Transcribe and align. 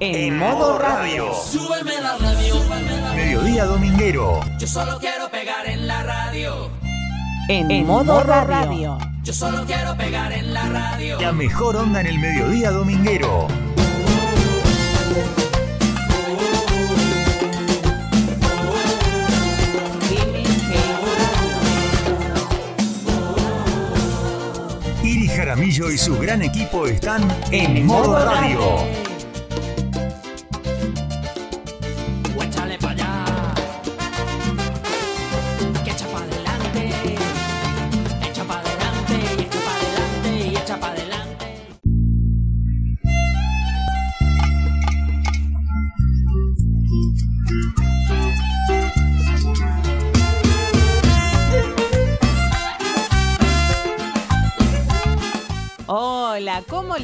En 0.00 0.38
modo 0.38 0.78
radio. 0.78 1.34
Súbeme 1.34 2.00
la 2.00 2.16
radio. 2.18 2.54
Mediodía 3.16 3.64
dominguero. 3.64 4.40
Yo 4.56 4.66
solo 4.68 4.96
quiero 5.00 5.28
pegar 5.28 5.66
en 5.66 5.88
la 5.88 6.04
radio. 6.04 6.70
En, 7.48 7.84
modo, 7.84 8.22
radio. 8.22 8.96
Yo 9.24 9.32
solo 9.32 9.64
quiero 9.66 9.96
pegar 9.96 10.32
en 10.32 10.54
la 10.54 10.66
radio. 10.68 11.20
La 11.20 11.32
mejor 11.32 11.74
onda 11.76 12.00
en 12.00 12.06
el 12.06 12.18
mediodía 12.20 12.70
dominguero. 12.70 13.48
Iri 25.02 25.26
Jaramillo 25.26 25.90
y 25.90 25.98
su 25.98 26.16
gran 26.18 26.42
equipo 26.42 26.86
están 26.86 27.26
en 27.50 27.84
modo 27.84 28.24
radio. 28.24 29.07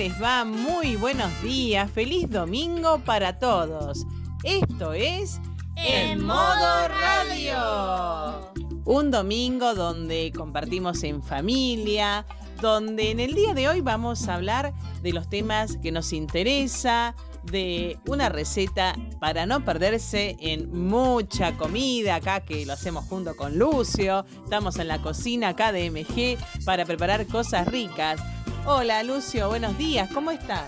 Les 0.04 0.22
va? 0.22 0.44
Muy 0.44 0.96
buenos 0.96 1.30
días, 1.42 1.90
feliz 1.90 2.28
domingo 2.28 2.98
para 3.06 3.38
todos. 3.38 4.04
Esto 4.42 4.92
es 4.92 5.40
En 5.76 6.22
Modo 6.22 6.88
Radio. 6.88 8.52
Un 8.84 9.10
domingo 9.10 9.74
donde 9.74 10.30
compartimos 10.36 11.02
en 11.04 11.22
familia, 11.22 12.26
donde 12.60 13.12
en 13.12 13.20
el 13.20 13.32
día 13.32 13.54
de 13.54 13.66
hoy 13.66 13.80
vamos 13.80 14.28
a 14.28 14.34
hablar 14.34 14.74
de 15.00 15.14
los 15.14 15.30
temas 15.30 15.78
que 15.78 15.90
nos 15.90 16.12
interesa, 16.12 17.14
de 17.42 17.98
una 18.06 18.28
receta 18.28 18.94
para 19.20 19.46
no 19.46 19.64
perderse 19.64 20.36
en 20.38 20.70
mucha 20.86 21.56
comida 21.56 22.16
acá 22.16 22.40
que 22.40 22.66
lo 22.66 22.74
hacemos 22.74 23.06
junto 23.06 23.34
con 23.36 23.58
Lucio. 23.58 24.26
Estamos 24.44 24.76
en 24.76 24.88
la 24.88 25.00
cocina 25.00 25.48
acá 25.48 25.72
de 25.72 25.90
MG 25.90 26.36
para 26.66 26.84
preparar 26.84 27.26
cosas 27.26 27.66
ricas. 27.68 28.20
Hola 28.66 29.02
Lucio, 29.02 29.48
buenos 29.48 29.76
días, 29.76 30.08
¿cómo 30.12 30.30
estás? 30.30 30.64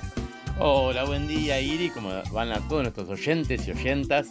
Hola, 0.59 1.05
buen 1.05 1.27
día 1.29 1.61
Iri, 1.61 1.91
¿cómo 1.91 2.11
van 2.33 2.53
a 2.53 2.61
todos 2.69 2.83
nuestros 2.83 3.09
oyentes 3.09 3.67
y 3.67 3.71
oyentas? 3.73 4.29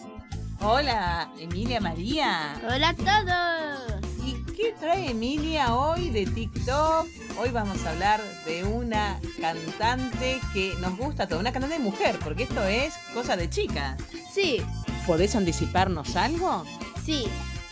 Hola 0.61 1.29
Emilia 1.39 1.79
María. 1.81 2.59
Hola 2.63 2.89
a 2.89 2.93
todos. 2.95 4.01
¿Y 4.25 4.33
qué 4.53 4.73
trae 4.79 5.11
Emilia 5.11 5.75
hoy 5.75 6.09
de 6.09 6.25
TikTok? 6.25 7.07
Hoy 7.37 7.49
vamos 7.51 7.83
a 7.85 7.91
hablar 7.91 8.21
de 8.45 8.63
una 8.63 9.19
cantante 9.39 10.39
que 10.53 10.73
nos 10.79 10.97
gusta 10.97 11.27
toda, 11.27 11.41
una 11.41 11.51
cantante 11.51 11.77
mujer, 11.79 12.17
porque 12.23 12.43
esto 12.43 12.63
es 12.63 12.93
cosa 13.13 13.35
de 13.37 13.49
chicas. 13.49 13.99
Sí, 14.33 14.61
¿Podés 15.05 15.35
anticiparnos 15.35 16.15
algo? 16.15 16.63
sí. 17.03 17.25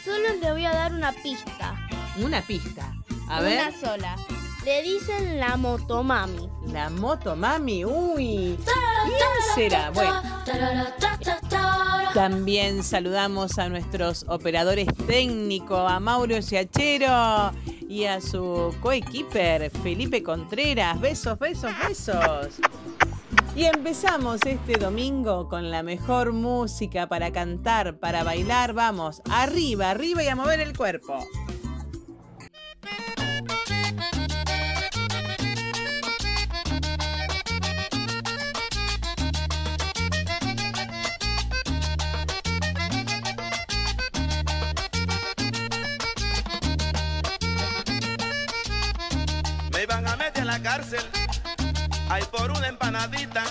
Solo 0.04 0.34
le 0.42 0.52
voy 0.52 0.66
a 0.66 0.74
dar 0.74 0.92
una 0.92 1.14
pista. 1.14 1.76
Una 2.22 2.42
pista. 2.42 2.94
A 3.30 3.40
una 3.40 3.42
ver, 3.42 3.74
sola. 3.80 4.18
Le 4.66 4.82
dicen 4.82 5.40
la 5.40 5.58
motomami. 5.58 6.50
la 6.68 6.90
moto 6.90 7.36
mami, 7.36 7.84
uy. 7.84 8.58
¿Quién 9.06 9.20
será? 9.56 9.92
Bueno, 9.92 10.22
también 12.14 12.82
saludamos 12.84 13.58
a 13.60 13.68
nuestros 13.68 14.26
operadores 14.30 14.88
técnicos, 15.06 15.92
a 15.92 16.00
Mauro 16.00 16.42
Siachero 16.42 17.52
y 17.90 18.06
a 18.06 18.22
su 18.22 18.74
coequiper 18.80 19.70
Felipe 19.70 20.24
Contreras. 20.24 21.00
Besos, 21.02 21.38
besos, 21.40 21.72
besos. 21.86 22.60
Y 23.56 23.66
empezamos 23.66 24.40
este 24.46 24.78
domingo 24.78 25.50
con 25.50 25.72
la 25.72 25.84
mejor 25.84 26.32
música 26.32 27.08
para 27.08 27.32
cantar, 27.32 28.00
para 28.00 28.24
bailar. 28.24 28.74
Vamos, 28.74 29.22
arriba, 29.30 29.90
arriba 29.90 30.24
y 30.24 30.28
a 30.30 30.36
mover 30.36 30.62
el 30.62 30.76
cuerpo. 30.76 31.20
La 50.54 50.62
cárcel, 50.62 51.04
ay 52.12 52.22
por 52.32 52.52
una 52.52 52.68
empanadita. 52.68 53.44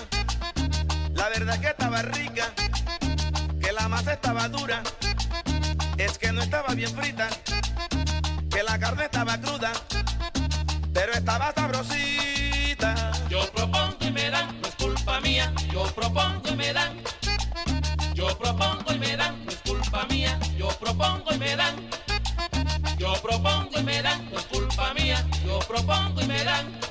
La 1.15 1.27
verdad 1.27 1.59
que 1.59 1.67
estaba 1.67 2.01
rica, 2.01 2.53
que 3.59 3.73
la 3.73 3.89
masa 3.89 4.13
estaba 4.13 4.47
dura, 4.47 4.81
es 5.97 6.17
que 6.17 6.31
no 6.31 6.41
estaba 6.41 6.73
bien 6.73 6.95
frita, 6.95 7.27
que 8.49 8.63
la 8.63 8.79
carne 8.79 9.03
estaba 9.03 9.37
cruda, 9.37 9.73
pero 10.93 11.11
estaba 11.11 11.51
sabrosita. 11.53 13.11
Yo 13.29 13.51
propongo 13.51 13.97
y 13.99 14.11
me 14.11 14.29
dan, 14.29 14.61
no 14.61 14.67
es 14.69 14.75
culpa 14.75 15.19
mía. 15.19 15.51
Yo 15.73 15.83
propongo 15.93 16.47
y 16.47 16.55
me 16.55 16.71
dan. 16.71 17.01
Yo 18.13 18.27
propongo 18.37 18.93
y 18.93 18.99
me 18.99 19.17
dan, 19.17 19.43
no 19.43 19.51
es 19.51 19.57
culpa 19.57 20.05
mía. 20.05 20.39
Yo 20.57 20.69
propongo 20.79 21.33
y 21.33 21.37
me 21.37 21.55
dan. 21.57 21.75
Yo 22.97 23.13
propongo 23.21 23.77
y 23.77 23.83
me 23.83 24.01
dan, 24.01 24.31
no 24.31 24.39
es 24.39 24.45
culpa 24.45 24.93
mía. 24.93 25.25
Yo 25.45 25.59
propongo 25.59 26.21
y 26.21 26.27
me 26.27 26.43
dan. 26.45 26.82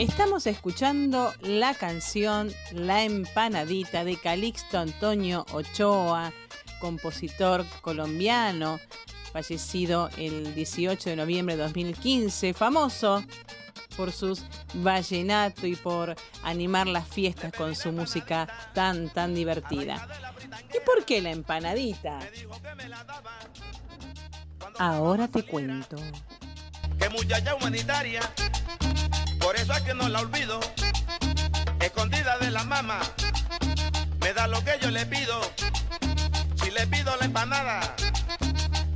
Estamos 0.00 0.46
escuchando 0.46 1.34
la 1.42 1.74
canción 1.74 2.50
La 2.72 3.04
empanadita 3.04 4.02
de 4.02 4.16
Calixto 4.16 4.78
Antonio 4.78 5.44
Ochoa, 5.52 6.32
compositor 6.78 7.66
colombiano, 7.82 8.80
fallecido 9.30 10.08
el 10.16 10.54
18 10.54 11.10
de 11.10 11.16
noviembre 11.16 11.54
de 11.54 11.64
2015, 11.64 12.54
famoso 12.54 13.22
por 13.94 14.10
sus 14.10 14.42
vallenato 14.72 15.66
y 15.66 15.76
por 15.76 16.16
animar 16.44 16.86
las 16.86 17.06
fiestas 17.06 17.52
con 17.52 17.76
su 17.76 17.92
música 17.92 18.48
tan, 18.72 19.10
tan 19.10 19.34
divertida. 19.34 20.08
¿Y 20.74 20.80
por 20.82 21.04
qué 21.04 21.20
la 21.20 21.30
empanadita? 21.30 22.20
Ahora 24.78 25.28
te 25.28 25.42
cuento. 25.42 25.98
Muchacha 27.12 27.54
humanitaria, 27.56 28.20
por 29.40 29.56
eso 29.56 29.72
es 29.72 29.80
que 29.82 29.94
no 29.94 30.08
la 30.08 30.20
olvido. 30.20 30.60
Escondida 31.80 32.38
de 32.38 32.50
la 32.50 32.62
mamá, 32.64 33.00
me 34.20 34.32
da 34.32 34.46
lo 34.46 34.62
que 34.62 34.78
yo 34.80 34.90
le 34.90 35.06
pido. 35.06 35.40
Si 36.62 36.70
le 36.70 36.86
pido 36.86 37.16
la 37.16 37.24
empanada, 37.24 37.96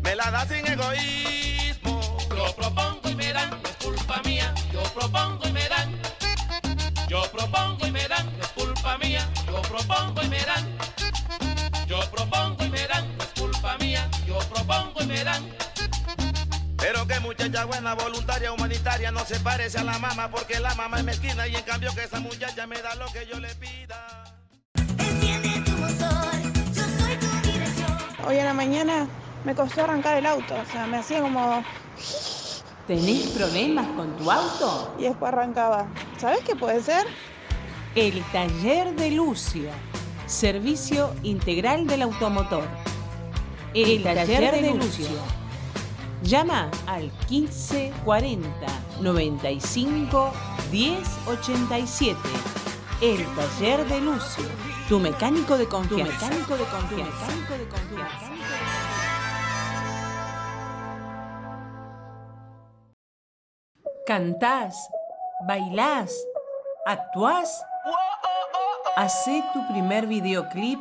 me 0.03 0.15
la 0.15 0.31
da 0.31 0.47
sin 0.47 0.67
egoísmo. 0.67 2.19
Yo 2.37 2.55
propongo 2.57 3.09
y 3.09 3.15
me 3.15 3.33
dan, 3.33 3.51
muchacha 17.55 17.67
buena 17.67 17.95
voluntaria, 17.95 18.53
humanitaria, 18.53 19.13
no 19.13 19.21
se 19.21 19.39
parece 19.39 19.79
a 19.79 19.85
la 19.85 19.97
mamá 20.01 20.29
porque 20.29 20.59
la 20.59 20.75
mamá 20.75 20.99
es 20.99 21.05
mezquina 21.05 21.47
y 21.47 21.55
en 21.55 21.63
cambio 21.63 21.95
que 21.95 22.03
esa 22.03 22.19
muchacha 22.19 22.67
me 22.67 22.83
da 22.83 22.97
lo 22.97 23.07
que 23.07 23.27
yo 23.27 23.39
le 23.39 23.55
pida. 23.55 24.25
Enciende 24.99 25.63
tu 25.65 25.71
motor, 25.73 26.33
yo 26.73 26.83
soy 26.83 27.17
tu 27.17 27.49
dirección. 27.49 27.97
Hoy 28.27 28.39
a 28.39 28.45
la 28.45 28.55
mañana 28.55 29.07
me 29.45 29.55
costó 29.55 29.85
arrancar 29.85 30.17
el 30.17 30.27
auto, 30.27 30.53
o 30.53 30.73
sea, 30.73 30.89
me 30.89 30.97
hacía 30.97 31.21
como... 31.21 31.63
¿Tenés 32.89 33.29
problemas 33.29 33.87
con 33.97 34.17
tu 34.17 34.31
auto? 34.33 34.97
y 34.99 35.05
después 35.05 35.33
arrancaba. 35.33 35.87
¿Sabes 36.19 36.41
qué 36.45 36.57
puede 36.57 36.83
ser? 36.83 37.07
El 37.95 38.21
taller 38.33 38.97
de 38.97 39.13
Lucio. 39.13 39.71
Servicio 40.27 41.15
integral 41.23 41.87
del 41.87 42.03
automotor. 42.03 42.65
El, 43.75 44.03
taller, 44.03 44.61
de, 44.61 44.75
Lucio. 44.75 45.07
Llama 46.25 46.71
al 46.87 47.13
1540 47.29 48.51
95 49.03 50.33
1087. 50.73 52.19
El 53.03 53.27
taller 53.35 53.87
de 53.87 54.01
Lucio. 54.01 54.45
Tu 54.89 54.99
mecánico 54.99 55.59
de 55.59 55.67
confianza. 55.67 56.19
Tu 56.19 56.25
mecánico 56.25 56.57
de 56.57 56.65
confianza. 56.65 57.27
Tu 57.27 57.33
mecánico 57.33 57.55
de 57.59 57.69
confianza. 57.69 58.31
Cantás, 64.07 64.89
bailás, 65.47 66.15
actuás. 66.87 67.67
Hacé 68.97 69.45
tu 69.53 69.67
primer 69.69 70.07
videoclip 70.07 70.81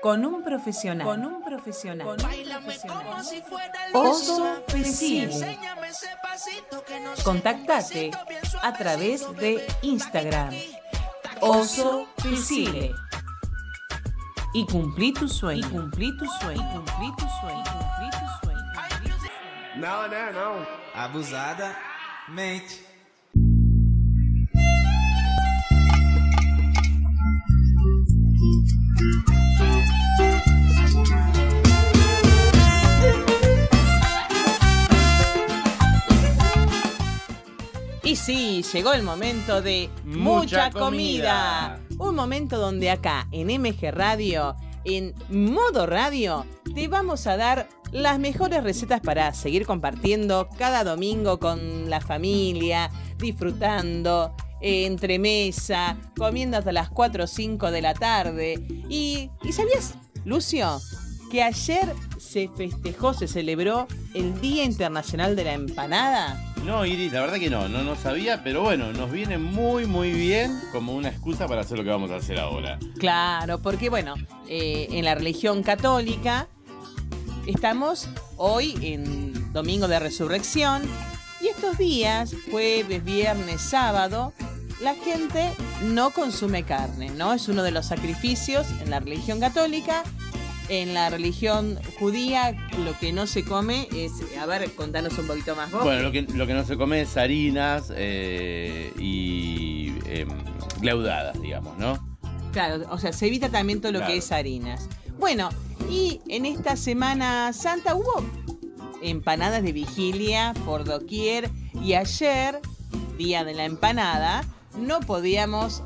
con 0.00 0.24
un 0.24 0.42
profesional. 0.42 1.06
Con 1.06 1.24
un 1.24 1.42
profesional. 1.42 2.06
Con 2.06 2.24
un 2.24 2.44
profesional. 2.52 3.24
Oso 3.92 4.62
Pesile. 4.66 5.58
Contactate 7.24 8.10
a 8.62 8.72
través 8.72 9.30
de 9.36 9.66
Instagram. 9.82 10.54
Oso 11.40 12.06
Pesile. 12.22 12.94
Y 14.54 14.66
cumplí 14.66 15.12
tu 15.12 15.28
sueño. 15.28 15.66
Y 15.66 15.70
cumplí 15.70 16.16
tu 16.16 16.26
sueño. 16.40 16.60
Y 16.60 16.74
cumplí 16.74 17.12
tu 17.16 17.26
sueño. 17.40 17.60
Y 17.60 17.70
cumplí 17.70 18.10
tu 18.10 18.46
sueño. 18.46 18.58
Não, 19.76 20.08
né? 20.08 20.32
Não. 20.32 20.66
Abusada 20.94 21.76
mente. 22.28 22.88
Y 38.08 38.16
sí, 38.16 38.64
llegó 38.72 38.94
el 38.94 39.02
momento 39.02 39.60
de 39.60 39.90
Mucha 40.06 40.70
mucha 40.70 40.70
comida. 40.70 41.78
Un 41.98 42.14
momento 42.14 42.56
donde 42.56 42.90
acá 42.90 43.28
en 43.32 43.48
MG 43.48 43.90
Radio, 43.92 44.56
en 44.86 45.12
modo 45.28 45.84
radio, 45.84 46.46
te 46.74 46.88
vamos 46.88 47.26
a 47.26 47.36
dar 47.36 47.68
las 47.92 48.18
mejores 48.18 48.64
recetas 48.64 49.02
para 49.02 49.34
seguir 49.34 49.66
compartiendo 49.66 50.48
cada 50.56 50.84
domingo 50.84 51.38
con 51.38 51.90
la 51.90 52.00
familia, 52.00 52.90
disfrutando 53.18 54.34
eh, 54.62 54.86
entre 54.86 55.18
mesa, 55.18 55.98
comiendo 56.16 56.56
hasta 56.56 56.72
las 56.72 56.88
4 56.88 57.24
o 57.24 57.26
5 57.26 57.70
de 57.70 57.82
la 57.82 57.92
tarde. 57.92 58.54
Y, 58.88 59.30
¿y 59.42 59.52
sabías, 59.52 59.96
Lucio, 60.24 60.80
que 61.30 61.42
ayer 61.42 61.94
se 62.28 62.48
festejó, 62.48 63.14
se 63.14 63.26
celebró 63.26 63.88
el 64.12 64.38
Día 64.40 64.64
Internacional 64.64 65.34
de 65.34 65.44
la 65.44 65.54
Empanada? 65.54 66.54
No, 66.64 66.84
Iris, 66.84 67.12
la 67.12 67.22
verdad 67.22 67.38
que 67.38 67.48
no, 67.48 67.68
no, 67.68 67.82
no 67.82 67.96
sabía, 67.96 68.42
pero 68.44 68.62
bueno, 68.62 68.92
nos 68.92 69.10
viene 69.10 69.38
muy, 69.38 69.86
muy 69.86 70.12
bien 70.12 70.60
como 70.72 70.94
una 70.94 71.08
excusa 71.08 71.46
para 71.46 71.62
hacer 71.62 71.78
lo 71.78 71.84
que 71.84 71.90
vamos 71.90 72.10
a 72.10 72.16
hacer 72.16 72.38
ahora. 72.38 72.78
Claro, 72.98 73.60
porque 73.60 73.88
bueno, 73.88 74.14
eh, 74.46 74.88
en 74.90 75.06
la 75.06 75.14
religión 75.14 75.62
católica 75.62 76.48
estamos 77.46 78.08
hoy 78.36 78.76
en 78.82 79.52
Domingo 79.54 79.88
de 79.88 79.98
Resurrección 79.98 80.82
y 81.40 81.46
estos 81.46 81.78
días, 81.78 82.34
jueves, 82.50 83.02
viernes, 83.02 83.62
sábado, 83.62 84.34
la 84.82 84.94
gente 84.94 85.50
no 85.82 86.10
consume 86.10 86.64
carne, 86.64 87.10
¿no? 87.10 87.32
Es 87.32 87.48
uno 87.48 87.62
de 87.62 87.70
los 87.70 87.86
sacrificios 87.86 88.66
en 88.82 88.90
la 88.90 89.00
religión 89.00 89.40
católica. 89.40 90.04
En 90.68 90.92
la 90.92 91.08
religión 91.08 91.78
judía 91.98 92.54
lo 92.84 92.96
que 92.98 93.12
no 93.12 93.26
se 93.26 93.42
come 93.44 93.88
es, 93.94 94.12
a 94.38 94.44
ver, 94.46 94.70
contanos 94.74 95.16
un 95.18 95.26
poquito 95.26 95.56
más 95.56 95.70
vos. 95.70 95.82
Bueno, 95.82 96.02
lo 96.02 96.12
que, 96.12 96.22
lo 96.22 96.46
que 96.46 96.52
no 96.54 96.64
se 96.64 96.76
come 96.76 97.00
es 97.00 97.16
harinas 97.16 97.90
eh, 97.96 98.92
y 98.98 99.94
em, 100.06 100.28
gleudadas, 100.80 101.40
digamos, 101.40 101.78
¿no? 101.78 102.18
Claro, 102.52 102.84
o 102.90 102.98
sea, 102.98 103.12
se 103.12 103.26
evita 103.28 103.48
también 103.48 103.80
todo 103.80 103.92
lo 103.92 103.98
Claro. 104.00 104.12
que 104.12 104.18
es 104.18 104.30
harinas. 104.32 104.88
Bueno, 105.18 105.48
y 105.90 106.20
en 106.28 106.44
esta 106.44 106.76
Semana 106.76 107.52
Santa 107.54 107.94
hubo 107.94 108.22
empanadas 109.02 109.62
de 109.62 109.72
vigilia 109.72 110.52
por 110.66 110.84
doquier 110.84 111.50
y 111.82 111.94
ayer, 111.94 112.60
día 113.16 113.44
de 113.44 113.54
la 113.54 113.64
empanada, 113.64 114.44
no 114.78 115.00
podíamos 115.00 115.82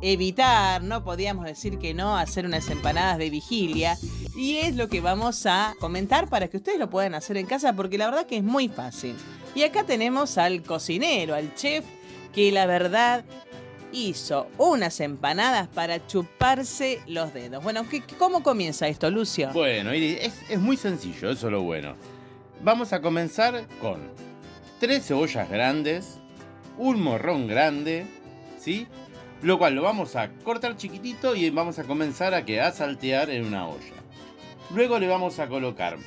evitar, 0.00 0.82
no 0.82 1.02
podíamos 1.04 1.44
decir 1.46 1.78
que 1.78 1.94
no 1.94 2.16
hacer 2.16 2.44
unas 2.46 2.68
empanadas 2.68 3.18
de 3.18 3.30
vigilia 3.30 3.96
y 4.36 4.56
es 4.58 4.74
lo 4.76 4.88
que 4.88 5.00
vamos 5.00 5.46
a 5.46 5.74
comentar 5.80 6.28
para 6.28 6.48
que 6.48 6.56
ustedes 6.58 6.78
lo 6.78 6.90
puedan 6.90 7.14
hacer 7.14 7.36
en 7.36 7.46
casa 7.46 7.72
porque 7.74 7.98
la 7.98 8.06
verdad 8.06 8.26
que 8.26 8.36
es 8.38 8.42
muy 8.44 8.68
fácil. 8.68 9.14
Y 9.54 9.62
acá 9.62 9.84
tenemos 9.84 10.36
al 10.38 10.62
cocinero, 10.62 11.34
al 11.34 11.54
chef, 11.54 11.84
que 12.32 12.50
la 12.52 12.66
verdad 12.66 13.24
hizo 13.92 14.48
unas 14.58 14.98
empanadas 14.98 15.68
para 15.68 16.04
chuparse 16.06 17.00
los 17.06 17.32
dedos. 17.32 17.62
Bueno, 17.62 17.88
¿qué- 17.88 18.02
¿cómo 18.18 18.42
comienza 18.42 18.88
esto, 18.88 19.08
Lucio? 19.10 19.50
Bueno, 19.52 19.92
es, 19.92 20.32
es 20.48 20.58
muy 20.58 20.76
sencillo, 20.76 21.30
eso 21.30 21.46
es 21.46 21.52
lo 21.52 21.62
bueno. 21.62 21.94
Vamos 22.62 22.92
a 22.92 23.00
comenzar 23.00 23.66
con 23.80 24.00
tres 24.80 25.06
cebollas 25.06 25.48
grandes, 25.48 26.18
un 26.76 27.00
morrón 27.00 27.46
grande, 27.46 28.04
¿sí? 28.58 28.88
Lo 29.44 29.58
cual 29.58 29.74
lo 29.74 29.82
vamos 29.82 30.16
a 30.16 30.30
cortar 30.42 30.76
chiquitito 30.76 31.36
y 31.36 31.50
vamos 31.50 31.78
a 31.78 31.84
comenzar 31.84 32.32
a 32.32 32.44
que 32.46 32.60
a 32.62 32.72
saltear 32.72 33.28
en 33.28 33.44
una 33.44 33.68
olla. 33.68 33.78
Luego 34.74 34.98
le 34.98 35.06
vamos 35.06 35.38
a 35.38 35.46
colocar 35.48 35.98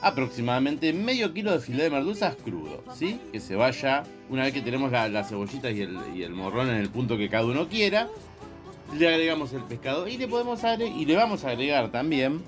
aproximadamente 0.00 0.92
medio 0.94 1.32
kilo 1.34 1.52
de 1.52 1.60
filete 1.60 1.84
de 1.84 1.90
merduzas 1.90 2.34
crudo, 2.34 2.82
¿sí? 2.96 3.20
Que 3.30 3.40
se 3.40 3.54
vaya, 3.56 4.04
una 4.30 4.44
vez 4.44 4.54
que 4.54 4.62
tenemos 4.62 4.90
la- 4.90 5.08
las 5.08 5.28
cebollitas 5.28 5.72
y 5.74 5.82
el, 5.82 5.98
y 6.16 6.22
el 6.22 6.32
morrón 6.32 6.70
en 6.70 6.76
el 6.76 6.88
punto 6.88 7.16
que 7.18 7.28
cada 7.28 7.44
uno 7.44 7.68
quiera, 7.68 8.08
le 8.98 9.06
agregamos 9.08 9.52
el 9.52 9.62
pescado 9.64 10.08
y 10.08 10.16
le 10.16 10.26
podemos 10.26 10.64
agregar, 10.64 10.96
y 10.96 11.04
le 11.04 11.14
vamos 11.14 11.44
a 11.44 11.50
agregar 11.50 11.92
también 11.92 12.40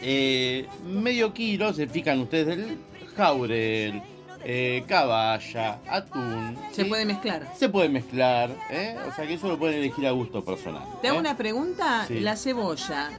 eh, 0.00 0.66
medio 0.86 1.32
kilo, 1.32 1.72
se 1.72 1.86
fijan 1.88 2.20
ustedes, 2.20 2.56
del 2.58 2.76
jaurel, 3.16 4.02
eh, 4.44 4.84
caballa, 4.86 5.78
atún. 5.88 6.56
Se 6.72 6.82
¿sí? 6.84 6.88
puede 6.88 7.04
mezclar. 7.04 7.52
Se 7.56 7.68
puede 7.68 7.88
mezclar, 7.88 8.50
¿eh? 8.70 8.96
o 9.08 9.14
sea 9.14 9.26
que 9.26 9.34
eso 9.34 9.48
lo 9.48 9.58
pueden 9.58 9.78
elegir 9.78 10.06
a 10.06 10.10
gusto 10.10 10.44
personal. 10.44 10.82
Te 11.00 11.08
hago 11.08 11.16
¿eh? 11.18 11.20
una 11.20 11.36
pregunta. 11.36 12.04
Sí. 12.08 12.20
La 12.20 12.36
cebolla, 12.36 13.10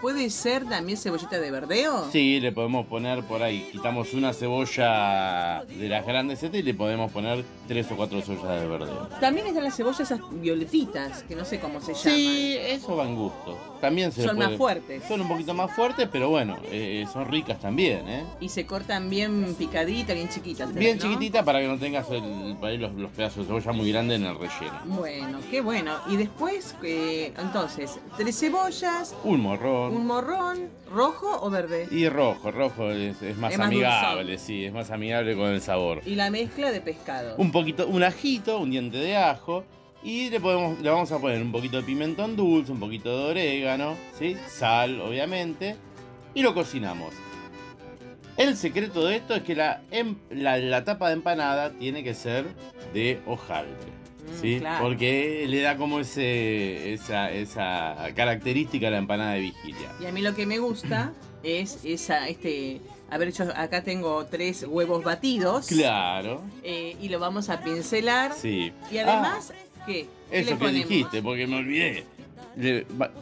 ¿puede 0.00 0.30
ser 0.30 0.64
también 0.66 0.98
cebollita 0.98 1.38
de 1.38 1.50
verdeo? 1.50 2.08
Sí, 2.10 2.40
le 2.40 2.52
podemos 2.52 2.86
poner 2.86 3.22
por 3.24 3.42
ahí, 3.42 3.68
quitamos 3.72 4.12
una 4.14 4.32
cebolla 4.32 5.64
de 5.68 5.88
las 5.88 6.06
grandes 6.06 6.42
y 6.42 6.62
le 6.62 6.74
podemos 6.74 7.10
poner 7.12 7.44
tres 7.66 7.90
o 7.90 7.96
cuatro 7.96 8.20
cebollas 8.20 8.60
de 8.60 8.68
verdeo. 8.68 9.08
También 9.20 9.46
están 9.46 9.64
las 9.64 9.76
cebollas 9.76 10.00
esas 10.00 10.20
violetitas, 10.30 11.22
que 11.24 11.34
no 11.34 11.44
sé 11.44 11.58
cómo 11.58 11.80
se 11.80 11.94
llaman. 11.94 12.18
Sí, 12.18 12.56
eso 12.60 12.96
va 12.96 13.04
en 13.04 13.16
gusto. 13.16 13.58
También 13.80 14.12
se 14.12 14.22
Son 14.24 14.36
puede- 14.36 14.48
más 14.50 14.58
fuertes. 14.58 15.02
Son 15.08 15.20
un 15.20 15.28
poquito 15.28 15.54
más 15.54 15.72
fuertes, 15.72 16.08
pero 16.10 16.28
bueno, 16.30 16.56
son 17.12 17.26
ricas 17.26 17.58
también, 17.60 18.08
¿eh? 18.08 18.24
Y 18.40 18.48
se 18.48 18.66
cortan 18.66 19.10
bien 19.10 19.54
picaditas, 19.58 20.14
bien 20.14 20.28
chiquitas. 20.28 20.65
Bien 20.74 20.96
¿no? 20.98 21.02
chiquitita 21.02 21.44
para 21.44 21.60
que 21.60 21.68
no 21.68 21.78
tengas 21.78 22.10
el, 22.10 22.56
por 22.58 22.68
ahí 22.68 22.78
los, 22.78 22.94
los 22.94 23.10
pedazos 23.10 23.38
de 23.38 23.44
cebolla 23.46 23.72
muy 23.72 23.90
grandes 23.90 24.20
en 24.20 24.26
el 24.26 24.34
relleno. 24.38 24.80
Bueno, 24.84 25.38
qué 25.50 25.60
bueno. 25.60 25.94
Y 26.08 26.16
después, 26.16 26.74
eh, 26.82 27.32
entonces, 27.38 27.98
tres 28.16 28.38
cebollas, 28.38 29.14
Un 29.24 29.40
morrón. 29.40 29.96
un 29.96 30.06
morrón, 30.06 30.68
rojo 30.92 31.38
o 31.40 31.50
verde. 31.50 31.88
Y 31.90 32.08
rojo, 32.08 32.50
rojo 32.50 32.90
es, 32.90 33.20
es 33.22 33.36
más 33.36 33.52
Es 33.54 33.60
amigable, 33.60 34.38
sí, 34.38 34.64
es 34.64 34.72
más 34.72 34.90
amigable 34.90 35.36
con 35.36 35.48
el 35.48 35.60
sabor. 35.60 36.02
Y 36.06 36.14
la 36.14 36.30
mezcla 36.30 36.70
de 36.70 36.80
pescado. 36.80 37.34
Un 37.38 37.52
poquito, 37.52 37.86
un 37.86 38.02
ajito, 38.02 38.58
un 38.58 38.70
diente 38.70 38.98
de 38.98 39.16
ajo. 39.16 39.64
Y 40.02 40.30
le, 40.30 40.38
podemos, 40.40 40.78
le 40.80 40.88
vamos 40.88 41.10
a 41.10 41.18
poner 41.18 41.42
un 41.42 41.50
poquito 41.50 41.78
de 41.78 41.82
pimentón 41.82 42.36
dulce, 42.36 42.70
un 42.70 42.78
poquito 42.78 43.16
de 43.24 43.30
orégano, 43.30 43.96
¿sí? 44.16 44.36
Sal, 44.46 45.00
obviamente. 45.00 45.76
Y 46.34 46.42
lo 46.42 46.54
cocinamos. 46.54 47.12
El 48.36 48.56
secreto 48.56 49.06
de 49.06 49.16
esto 49.16 49.34
es 49.34 49.42
que 49.42 49.54
la, 49.54 49.80
em- 49.90 50.16
la, 50.30 50.58
la 50.58 50.84
tapa 50.84 51.08
de 51.08 51.14
empanada 51.14 51.70
tiene 51.70 52.04
que 52.04 52.14
ser 52.14 52.44
de 52.92 53.20
hojaldre. 53.26 53.72
Mm, 53.72 54.40
¿Sí? 54.42 54.58
claro. 54.60 54.84
Porque 54.84 55.46
le 55.48 55.60
da 55.60 55.76
como 55.76 56.00
ese, 56.00 56.92
esa, 56.92 57.30
esa 57.30 57.96
característica 58.14 58.88
a 58.88 58.90
la 58.90 58.98
empanada 58.98 59.32
de 59.34 59.40
vigilia. 59.40 59.90
Y 60.00 60.06
a 60.06 60.12
mí 60.12 60.20
lo 60.20 60.34
que 60.34 60.44
me 60.46 60.58
gusta 60.58 61.12
es 61.42 61.80
esa, 61.84 62.28
este 62.28 62.80
haber 63.08 63.28
hecho, 63.28 63.44
acá 63.54 63.82
tengo 63.84 64.26
tres 64.26 64.64
huevos 64.68 65.02
batidos. 65.04 65.66
Claro. 65.68 66.42
eh, 66.62 66.96
y 67.00 67.08
lo 67.08 67.18
vamos 67.20 67.48
a 67.48 67.60
pincelar. 67.60 68.32
Sí. 68.34 68.72
Y 68.90 68.98
además, 68.98 69.52
¿qué? 69.86 70.08
¿Qué 70.30 70.40
Eso 70.40 70.58
que 70.58 70.68
dijiste, 70.72 71.22
porque 71.22 71.46
me 71.46 71.56
olvidé. 71.56 72.04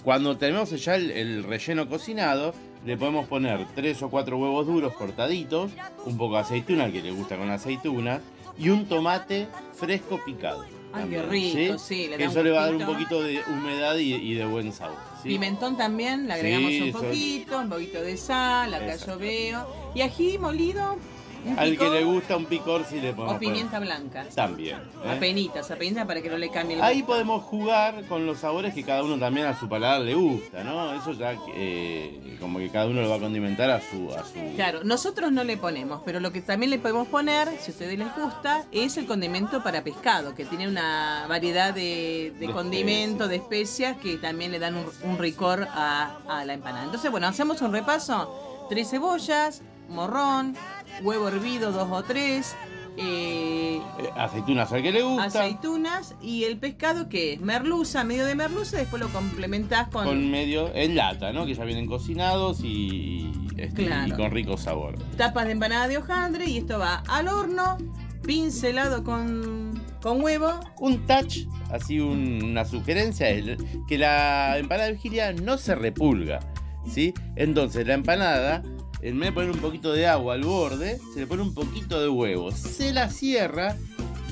Cuando 0.02 0.36
tenemos 0.36 0.70
ya 0.70 0.94
el, 0.94 1.10
el 1.10 1.42
relleno 1.44 1.88
cocinado, 1.88 2.54
le 2.84 2.96
podemos 2.96 3.26
poner 3.26 3.66
tres 3.74 4.02
o 4.02 4.10
cuatro 4.10 4.36
huevos 4.38 4.66
duros 4.66 4.92
cortaditos, 4.94 5.70
un 6.04 6.16
poco 6.18 6.34
de 6.34 6.40
aceituna, 6.42 6.90
que 6.90 7.02
le 7.02 7.10
gusta 7.12 7.36
con 7.36 7.50
aceituna, 7.50 8.20
y 8.58 8.68
un 8.68 8.86
tomate 8.86 9.48
fresco 9.72 10.20
picado. 10.24 10.64
Ay, 10.92 11.08
qué 11.10 11.22
rico, 11.22 11.78
sí, 11.78 12.06
le 12.08 12.18
da 12.18 12.24
eso 12.26 12.42
le 12.42 12.50
va 12.52 12.62
a 12.62 12.66
dar 12.66 12.76
un 12.76 12.86
poquito 12.86 13.20
de 13.20 13.40
humedad 13.48 13.96
y, 13.96 14.14
y 14.14 14.34
de 14.34 14.44
buen 14.46 14.72
sabor. 14.72 14.96
¿sí? 15.22 15.30
Pimentón 15.30 15.76
también, 15.76 16.28
le 16.28 16.34
agregamos 16.34 16.70
Sí, 16.70 16.82
un 16.82 16.88
eso- 16.90 16.98
poquito, 17.00 17.58
un 17.58 17.68
poquito 17.68 18.00
de 18.00 18.16
sal, 18.16 18.72
acá 18.74 18.92
Exacto. 18.92 19.14
yo 19.14 19.18
veo. 19.18 19.66
Y 19.96 20.02
ají 20.02 20.38
molido, 20.38 20.96
un 21.44 21.58
Al 21.58 21.76
que 21.76 21.90
le 21.90 22.04
gusta 22.04 22.36
un 22.36 22.46
picor, 22.46 22.84
sí 22.88 23.00
le 23.00 23.10
o 23.10 23.16
podemos 23.16 23.38
pimienta 23.38 23.78
blanca. 23.80 24.24
También. 24.34 24.78
¿eh? 25.04 25.10
Apenitas, 25.16 25.70
apenitas 25.70 26.06
para 26.06 26.20
que 26.22 26.28
no 26.30 26.38
le 26.38 26.50
cambie 26.50 26.76
el 26.76 26.82
Ahí 26.82 26.96
gusto. 27.00 27.12
podemos 27.12 27.42
jugar 27.42 28.04
con 28.06 28.26
los 28.26 28.38
sabores 28.38 28.74
que 28.74 28.82
cada 28.82 29.02
uno 29.02 29.18
también 29.18 29.46
a 29.46 29.58
su 29.58 29.68
paladar 29.68 30.00
le 30.02 30.14
gusta, 30.14 30.64
¿no? 30.64 30.94
Eso 30.94 31.12
ya 31.12 31.36
eh, 31.54 32.36
como 32.40 32.58
que 32.58 32.70
cada 32.70 32.86
uno 32.86 33.02
lo 33.02 33.08
va 33.10 33.16
a 33.16 33.20
condimentar 33.20 33.70
a 33.70 33.80
su... 33.80 34.12
A 34.14 34.24
su... 34.24 34.54
Claro, 34.56 34.84
nosotros 34.84 35.32
no 35.32 35.44
le 35.44 35.56
ponemos, 35.56 36.02
pero 36.04 36.20
lo 36.20 36.32
que 36.32 36.40
también 36.40 36.70
le 36.70 36.78
podemos 36.78 37.08
poner, 37.08 37.48
si 37.60 37.70
a 37.70 37.74
ustedes 37.74 37.98
les 37.98 38.14
gusta, 38.16 38.64
es 38.72 38.96
el 38.96 39.06
condimento 39.06 39.62
para 39.62 39.82
pescado, 39.84 40.34
que 40.34 40.44
tiene 40.44 40.68
una 40.68 41.26
variedad 41.28 41.74
de, 41.74 42.32
de 42.38 42.46
De 42.46 42.52
condimentos, 42.52 43.28
de 43.28 43.36
especias 43.36 43.96
que 43.96 44.16
también 44.16 44.52
le 44.52 44.58
dan 44.58 44.76
un, 44.76 44.84
un 45.02 45.18
ricor 45.18 45.66
a, 45.70 46.18
a 46.28 46.44
la 46.44 46.52
empanada. 46.54 46.84
Entonces, 46.84 47.10
bueno, 47.10 47.26
hacemos 47.26 47.60
un 47.62 47.72
repaso. 47.72 48.66
Tres 48.68 48.90
cebollas, 48.90 49.62
morrón, 49.88 50.54
huevo 51.02 51.28
hervido, 51.28 51.72
dos 51.72 51.88
o 51.90 52.02
tres, 52.02 52.54
eh, 52.96 53.80
Eh, 53.98 54.08
aceitunas 54.16 54.72
al 54.72 54.82
que 54.82 54.92
le 54.92 55.02
gusta. 55.02 55.24
aceitunas 55.24 56.14
y 56.22 56.44
el 56.44 56.58
pescado 56.58 57.08
que 57.08 57.32
es 57.34 57.40
merluza, 57.40 58.04
medio 58.04 58.24
de 58.26 58.34
merluza, 58.34 58.76
después 58.76 59.02
lo 59.02 59.08
complementás 59.08 59.88
con, 59.88 60.04
Con 60.06 60.30
medio 60.30 60.72
en 60.74 60.94
lata, 60.94 61.32
¿no? 61.32 61.44
Que 61.46 61.54
ya 61.54 61.64
vienen 61.64 61.86
cocinados 61.86 62.60
y, 62.62 63.30
este, 63.56 63.82
y 64.06 64.10
con 64.12 64.30
rico 64.30 64.56
sabor. 64.56 64.94
tapas 65.16 65.46
de 65.46 65.52
empanada 65.52 65.88
de 65.88 65.98
hojaldre 65.98 66.46
y 66.46 66.58
esto 66.58 66.78
va 66.78 67.02
al 67.08 67.26
horno, 67.28 67.78
pincelado 68.22 69.02
con, 69.04 69.82
con 70.00 70.22
huevo. 70.22 70.52
Un 70.78 71.04
touch, 71.06 71.46
así 71.70 71.98
un- 72.00 72.42
una 72.44 72.64
sugerencia, 72.64 73.28
es 73.28 73.58
que 73.88 73.98
la 73.98 74.56
empanada 74.58 74.86
de 74.86 74.94
vigilia 74.94 75.32
no 75.32 75.58
se 75.58 75.74
repulga, 75.74 76.38
¿sí? 76.86 77.12
Entonces 77.36 77.86
la 77.86 77.94
empanada, 77.94 78.62
en 79.04 79.20
vez 79.20 79.28
de 79.28 79.32
poner 79.32 79.50
un 79.50 79.58
poquito 79.58 79.92
de 79.92 80.06
agua 80.06 80.34
al 80.34 80.42
borde, 80.44 80.98
se 81.12 81.20
le 81.20 81.26
pone 81.26 81.42
un 81.42 81.52
poquito 81.54 82.00
de 82.00 82.08
huevo, 82.08 82.50
se 82.52 82.92
la 82.92 83.10
cierra 83.10 83.76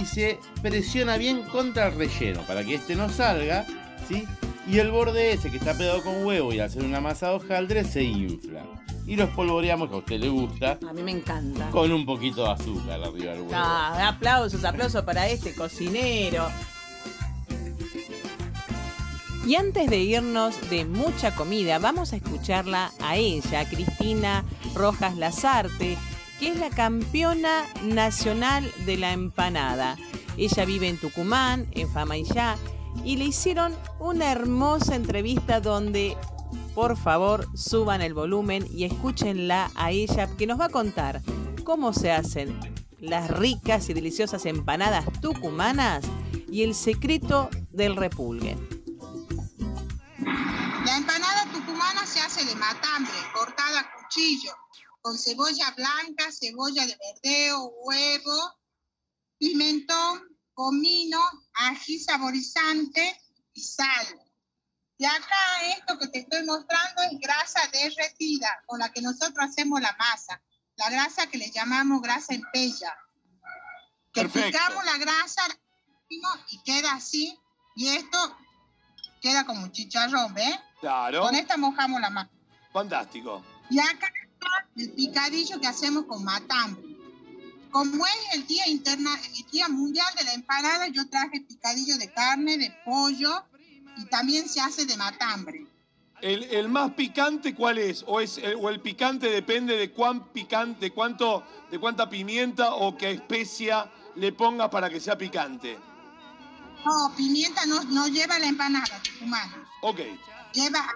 y 0.00 0.06
se 0.06 0.38
presiona 0.62 1.18
bien 1.18 1.42
contra 1.42 1.88
el 1.88 1.94
relleno 1.94 2.40
para 2.46 2.64
que 2.64 2.76
este 2.76 2.96
no 2.96 3.10
salga, 3.10 3.66
¿sí? 4.08 4.24
Y 4.66 4.78
el 4.78 4.90
borde 4.90 5.32
ese 5.32 5.50
que 5.50 5.58
está 5.58 5.76
pegado 5.76 6.02
con 6.02 6.24
huevo 6.24 6.54
y 6.54 6.60
al 6.60 6.66
hacer 6.68 6.84
una 6.84 7.00
masa 7.02 7.28
de 7.28 7.34
hojaldre 7.34 7.84
se 7.84 8.02
infla. 8.02 8.62
Y 9.06 9.16
lo 9.16 9.24
espolvoreamos, 9.24 9.88
que 9.90 9.94
a 9.96 9.98
usted 9.98 10.20
le 10.20 10.28
gusta, 10.28 10.78
A 10.88 10.92
mí 10.92 11.02
me 11.02 11.10
encanta. 11.10 11.68
con 11.70 11.92
un 11.92 12.06
poquito 12.06 12.44
de 12.44 12.50
azúcar 12.52 13.02
arriba 13.02 13.32
del 13.32 13.40
huevo. 13.42 13.52
Ah, 13.54 14.08
aplausos, 14.08 14.64
aplausos 14.64 15.02
para 15.02 15.28
este 15.28 15.52
cocinero. 15.54 16.46
Y 19.44 19.56
antes 19.56 19.90
de 19.90 19.98
irnos 19.98 20.54
de 20.70 20.84
mucha 20.84 21.34
comida, 21.34 21.80
vamos 21.80 22.12
a 22.12 22.16
escucharla 22.16 22.92
a 23.00 23.16
ella, 23.16 23.68
Cristina 23.68 24.44
Rojas 24.74 25.16
Lazarte, 25.16 25.96
que 26.38 26.48
es 26.48 26.58
la 26.58 26.70
campeona 26.70 27.64
nacional 27.84 28.70
de 28.84 28.96
la 28.96 29.12
empanada. 29.12 29.96
Ella 30.36 30.64
vive 30.64 30.88
en 30.88 30.98
Tucumán, 30.98 31.66
en 31.72 31.88
Famaillá, 31.90 32.56
y 33.04 33.16
le 33.16 33.24
hicieron 33.26 33.74
una 34.00 34.30
hermosa 34.30 34.96
entrevista 34.96 35.60
donde, 35.60 36.16
por 36.74 36.96
favor, 36.96 37.46
suban 37.56 38.02
el 38.02 38.14
volumen 38.14 38.66
y 38.70 38.84
escúchenla 38.84 39.70
a 39.74 39.90
ella, 39.90 40.28
que 40.36 40.46
nos 40.46 40.60
va 40.60 40.66
a 40.66 40.70
contar 40.70 41.22
cómo 41.64 41.92
se 41.92 42.12
hacen 42.12 42.58
las 43.00 43.30
ricas 43.30 43.88
y 43.88 43.94
deliciosas 43.94 44.46
empanadas 44.46 45.04
tucumanas 45.20 46.04
y 46.50 46.62
el 46.62 46.74
secreto 46.74 47.50
del 47.72 47.96
repulgue. 47.96 48.56
La 50.24 50.96
empanada 50.96 51.46
tucumana 51.52 52.06
se 52.06 52.20
hace 52.20 52.44
de 52.44 52.54
matambre, 52.54 53.12
cortada 53.32 53.80
a 53.80 53.92
cuchillo, 53.92 54.54
con 55.00 55.18
cebolla 55.18 55.70
blanca, 55.72 56.30
cebolla 56.30 56.86
de 56.86 56.96
verdeo, 56.96 57.72
huevo, 57.82 58.54
pimentón, 59.38 60.22
comino, 60.54 61.20
ají 61.54 61.98
saborizante 61.98 63.20
y 63.52 63.62
sal. 63.62 64.20
Y 64.98 65.04
acá 65.04 65.76
esto 65.76 65.98
que 65.98 66.08
te 66.08 66.20
estoy 66.20 66.44
mostrando 66.44 67.02
es 67.02 67.18
grasa 67.18 67.60
derretida, 67.72 68.62
con 68.66 68.78
la 68.78 68.92
que 68.92 69.02
nosotros 69.02 69.48
hacemos 69.48 69.80
la 69.80 69.96
masa. 69.98 70.40
La 70.76 70.90
grasa 70.90 71.26
que 71.26 71.38
le 71.38 71.50
llamamos 71.50 72.00
grasa 72.02 72.34
en 72.34 72.42
pella. 72.52 72.96
Que 74.12 74.22
Perfecto. 74.22 74.58
picamos 74.58 74.84
la 74.84 74.98
grasa 74.98 75.42
y 76.08 76.62
queda 76.62 76.92
así. 76.92 77.36
Y 77.74 77.88
esto 77.88 78.36
queda 79.22 79.44
como 79.46 79.62
un 79.62 79.72
chicharrón, 79.72 80.34
¿ves? 80.34 80.58
Claro. 80.80 81.22
Con 81.22 81.34
esta 81.34 81.56
mojamos 81.56 82.00
la 82.00 82.10
masa. 82.10 82.30
Fantástico. 82.72 83.42
Y 83.70 83.78
acá 83.78 84.08
está 84.22 84.66
el 84.76 84.90
picadillo 84.90 85.60
que 85.60 85.68
hacemos 85.68 86.04
con 86.06 86.24
matambre. 86.24 86.82
Como 87.70 88.04
es 88.04 88.34
el 88.34 88.46
día 88.46 88.66
interna, 88.68 89.10
el 89.34 89.50
día 89.50 89.68
mundial 89.68 90.08
de 90.18 90.24
la 90.24 90.34
empanada, 90.34 90.88
yo 90.88 91.08
traje 91.08 91.40
picadillo 91.40 91.96
de 91.96 92.12
carne, 92.12 92.58
de 92.58 92.70
pollo 92.84 93.44
y 93.96 94.04
también 94.06 94.46
se 94.48 94.60
hace 94.60 94.84
de 94.84 94.96
matambre. 94.96 95.66
¿El, 96.20 96.44
el 96.44 96.68
más 96.68 96.92
picante 96.92 97.54
cuál 97.54 97.78
es? 97.78 98.04
¿O, 98.06 98.20
es 98.20 98.38
el, 98.38 98.56
o 98.56 98.68
el 98.68 98.80
picante 98.80 99.30
depende 99.30 99.76
de 99.76 99.90
cuán 99.90 100.32
picante, 100.32 100.86
de 100.86 100.90
cuánto, 100.92 101.44
de 101.70 101.78
cuánta 101.78 102.08
pimienta 102.10 102.74
o 102.74 102.96
qué 102.96 103.12
especia 103.12 103.90
le 104.16 104.32
pongas 104.32 104.68
para 104.68 104.90
que 104.90 105.00
sea 105.00 105.16
picante? 105.16 105.78
No, 106.84 107.14
pimienta 107.16 107.64
no, 107.66 107.82
no 107.84 108.08
lleva 108.08 108.38
la 108.38 108.46
empanada 108.46 109.00
tucumana. 109.02 109.68
Ok. 109.82 110.00
Lleva 110.52 110.86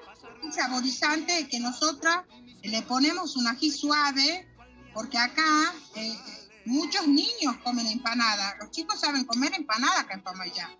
un 0.42 0.52
saborizante 0.52 1.48
que 1.48 1.60
nosotros 1.60 2.14
le 2.62 2.82
ponemos 2.82 3.36
un 3.36 3.46
ají 3.46 3.70
suave, 3.70 4.48
porque 4.92 5.16
acá 5.18 5.72
eh, 5.94 6.18
muchos 6.64 7.06
niños 7.06 7.56
comen 7.62 7.86
empanada. 7.86 8.56
Los 8.60 8.70
chicos 8.72 8.98
saben 9.00 9.24
comer 9.24 9.54
empanada 9.54 10.00
acá 10.00 10.14
en 10.14 10.22
Pamayá. 10.22 10.70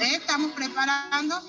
Eh, 0.00 0.14
Estamos 0.16 0.52
preparando. 0.52 1.40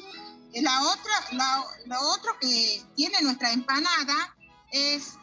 La 0.55 0.81
otra, 0.83 1.11
la- 1.31 1.63
lo 1.87 1.99
otro 2.11 2.37
que 2.39 2.83
tiene 2.95 3.19
nuestra 3.23 3.51
empanada 3.51 4.35
es 4.71 5.15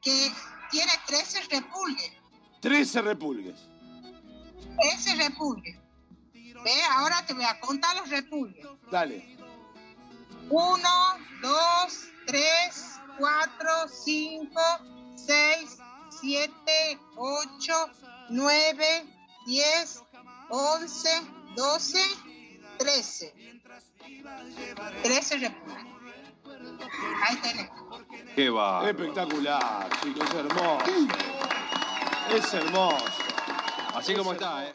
que 0.00 0.32
tiene 0.70 0.92
13 1.06 1.42
repulgues. 1.50 2.12
13 2.60 3.02
repulgues. 3.02 3.54
13 4.80 5.16
repulgues. 5.16 5.76
Ve, 6.32 6.82
ahora 6.96 7.24
te 7.26 7.34
voy 7.34 7.44
a 7.44 7.58
contar 7.60 7.96
los 7.96 8.08
repulgues. 8.08 8.66
Dale. 8.90 9.36
1, 10.48 10.88
2, 11.42 12.08
3, 12.26 13.00
4, 13.18 13.88
5, 13.88 14.60
6, 15.16 15.78
7, 16.20 16.98
8, 17.16 17.90
9, 18.30 19.06
10, 19.46 20.02
11, 20.50 21.08
12, 21.56 21.98
13. 22.78 23.34
13 25.02 25.38
repulgues. 25.38 25.84
Ahí 27.24 27.36
tenés. 27.36 27.70
Qué 28.34 28.50
va. 28.50 28.88
Espectacular, 28.88 29.88
chicos, 30.02 30.28
es 30.28 30.34
hermoso. 30.34 30.84
Es 32.30 32.54
hermoso. 32.54 33.21
Así 33.94 34.14
como 34.14 34.32
está, 34.32 34.66
¿eh? 34.66 34.72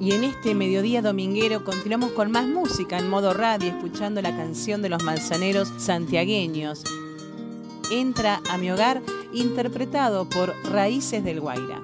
Y 0.00 0.12
en 0.12 0.24
este 0.24 0.54
mediodía 0.54 1.02
dominguero 1.02 1.62
continuamos 1.62 2.12
con 2.12 2.30
más 2.30 2.46
música 2.46 2.98
en 2.98 3.10
modo 3.10 3.34
radio, 3.34 3.68
escuchando 3.68 4.22
la 4.22 4.34
canción 4.34 4.80
de 4.80 4.88
los 4.88 5.02
manzaneros 5.02 5.70
santiagueños. 5.76 6.84
Entra 7.90 8.40
a 8.50 8.56
mi 8.56 8.70
hogar, 8.70 9.02
interpretado 9.34 10.26
por 10.28 10.54
Raíces 10.70 11.22
del 11.22 11.40
Guaira. 11.40 11.82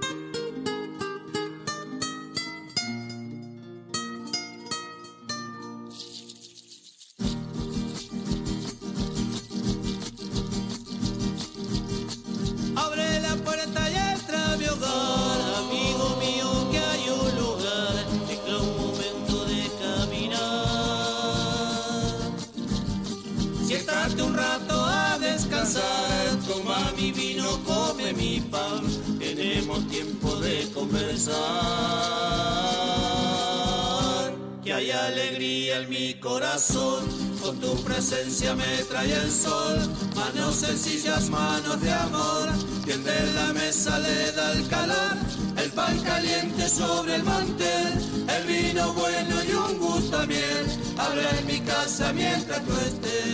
Sobre 46.77 47.17
el 47.17 47.25
mantel. 47.25 47.93
El 48.29 48.43
vino 48.47 48.93
bueno 48.93 49.35
y 49.49 49.53
un 49.53 49.79
gusto 49.79 50.19
a 50.19 50.27
miel. 50.27 50.67
Habrá 50.99 51.31
en 51.39 51.47
mi 51.47 51.61
casa 51.61 52.13
mientras 52.13 52.61
tú 52.65 52.73
estés. 52.89 53.27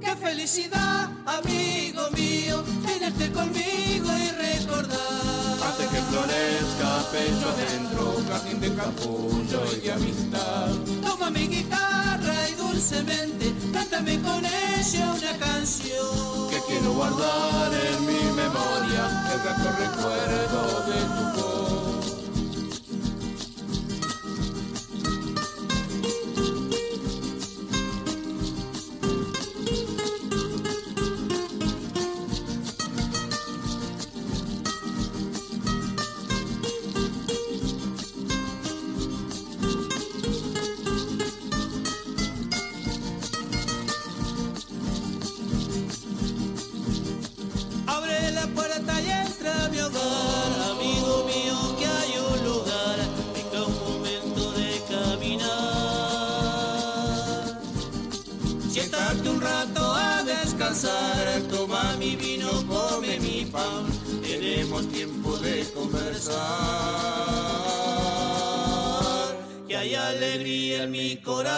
Qué 0.00 0.16
felicidad, 0.16 1.10
amigo 1.26 2.02
mío, 2.16 2.64
tenerte 2.86 3.30
conmigo 3.32 4.08
y 4.24 4.28
recordar. 4.30 5.09
Pecho 6.80 7.46
adentro, 7.50 8.16
jardín 8.26 8.58
de 8.58 8.74
capullo 8.74 9.60
y 9.76 9.80
de 9.80 9.92
amistad. 9.92 10.68
Toma 11.02 11.30
mi 11.30 11.46
guitarra 11.46 12.48
y 12.48 12.54
dulcemente 12.54 13.52
cántame 13.70 14.18
con 14.22 14.42
ella 14.42 15.12
una 15.12 15.36
canción. 15.38 16.48
Que 16.48 16.58
quiero 16.66 16.94
guardar 16.94 17.70
en 17.74 18.06
mi 18.06 18.22
memoria 18.32 19.28
el 19.30 19.42
grato 19.42 19.70
recuerdo 19.78 20.60
de 20.86 21.00
tu 21.02 21.42
voz. 21.42 21.79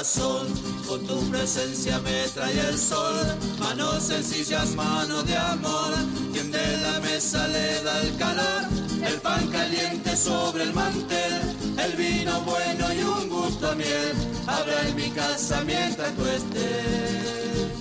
Con 0.02 1.06
tu 1.06 1.30
presencia 1.30 2.00
me 2.00 2.26
trae 2.35 2.59
el 2.59 2.76
sol, 2.76 3.25
manos 3.61 4.02
sencillas, 4.02 4.75
manos 4.75 5.25
de 5.25 5.37
amor, 5.37 5.94
tiende 6.32 6.59
la 6.78 6.99
mesa, 6.99 7.47
le 7.47 7.80
da 7.85 8.00
el 8.00 8.16
calor, 8.16 8.62
el 9.06 9.21
pan 9.21 9.47
caliente 9.47 10.16
sobre 10.16 10.64
el 10.64 10.75
mantel, 10.75 11.40
el 11.78 11.92
vino 11.92 12.40
bueno 12.40 12.92
y 12.92 13.00
un 13.00 13.28
gusto 13.28 13.71
a 13.71 13.75
miel, 13.76 14.12
habrá 14.49 14.88
en 14.88 14.97
mi 14.97 15.09
casa 15.11 15.62
mientras 15.64 16.12
tú 16.16 16.26
estés. 16.26 17.73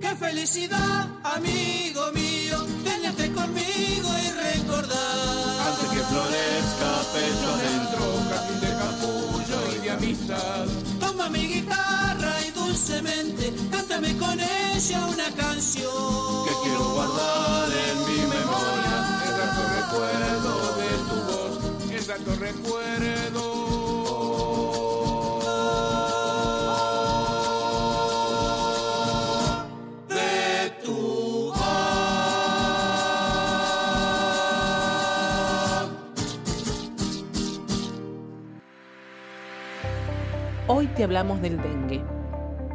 ¡Qué 0.00 0.14
felicidad, 0.14 1.08
amigo 1.24 2.12
mío! 2.12 2.64
Ténete 2.84 3.32
conmigo 3.32 4.10
y 4.22 4.30
recordar. 4.30 5.34
Antes 5.66 5.88
que 5.88 6.04
florezca 6.04 6.90
pecho 7.12 7.48
adentro, 7.52 8.04
jardín 8.30 8.60
de 8.60 8.74
de 9.82 9.90
amistad. 9.90 10.66
Toma 11.00 11.28
mi 11.28 11.46
guitarra 11.46 12.34
y 12.46 12.50
dulcemente 12.50 13.52
cántame 13.70 14.16
con 14.16 14.38
ella 14.40 15.06
una 15.06 15.30
canción. 15.36 16.44
Que 16.46 16.54
quiero 16.62 16.84
guardar 16.94 17.68
en 17.88 17.98
mi 18.08 18.20
memoria 18.26 18.96
el 19.26 19.32
grato 19.36 19.62
recuerdo 19.78 20.52
de 20.80 20.90
tu 21.08 21.16
voz, 21.30 21.90
el 21.90 22.04
grato 22.04 22.36
recuerdo. 22.36 23.93
Hoy 40.66 40.86
te 40.86 41.04
hablamos 41.04 41.42
del 41.42 41.60
dengue. 41.60 42.00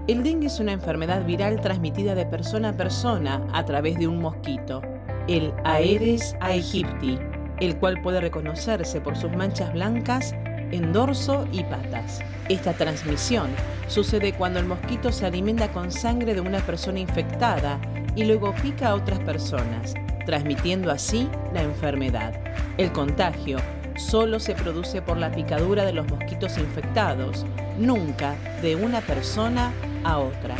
El 0.07 0.21
dengue 0.21 0.45
es 0.45 0.59
una 0.59 0.73
enfermedad 0.73 1.25
viral 1.25 1.59
transmitida 1.59 2.13
de 2.13 2.27
persona 2.27 2.69
a 2.69 2.73
persona 2.73 3.47
a 3.51 3.65
través 3.65 3.97
de 3.97 4.07
un 4.07 4.21
mosquito, 4.21 4.83
el 5.27 5.51
Aedes 5.63 6.35
aegypti, 6.39 7.17
el 7.59 7.77
cual 7.77 7.99
puede 8.03 8.21
reconocerse 8.21 9.01
por 9.01 9.15
sus 9.17 9.31
manchas 9.31 9.73
blancas 9.73 10.35
en 10.69 10.93
dorso 10.93 11.47
y 11.51 11.63
patas. 11.63 12.19
Esta 12.47 12.73
transmisión 12.73 13.49
sucede 13.87 14.33
cuando 14.33 14.59
el 14.59 14.67
mosquito 14.67 15.11
se 15.11 15.25
alimenta 15.25 15.71
con 15.71 15.91
sangre 15.91 16.35
de 16.35 16.41
una 16.41 16.59
persona 16.59 16.99
infectada 16.99 17.79
y 18.15 18.23
luego 18.23 18.53
pica 18.61 18.89
a 18.89 18.95
otras 18.95 19.17
personas, 19.21 19.95
transmitiendo 20.27 20.91
así 20.91 21.27
la 21.55 21.63
enfermedad. 21.63 22.39
El 22.77 22.91
contagio 22.91 23.57
solo 23.99 24.39
se 24.39 24.55
produce 24.55 25.01
por 25.01 25.17
la 25.17 25.31
picadura 25.31 25.85
de 25.85 25.93
los 25.93 26.09
mosquitos 26.09 26.57
infectados, 26.57 27.45
nunca 27.77 28.35
de 28.61 28.75
una 28.75 29.01
persona 29.01 29.71
a 30.03 30.17
otra, 30.17 30.55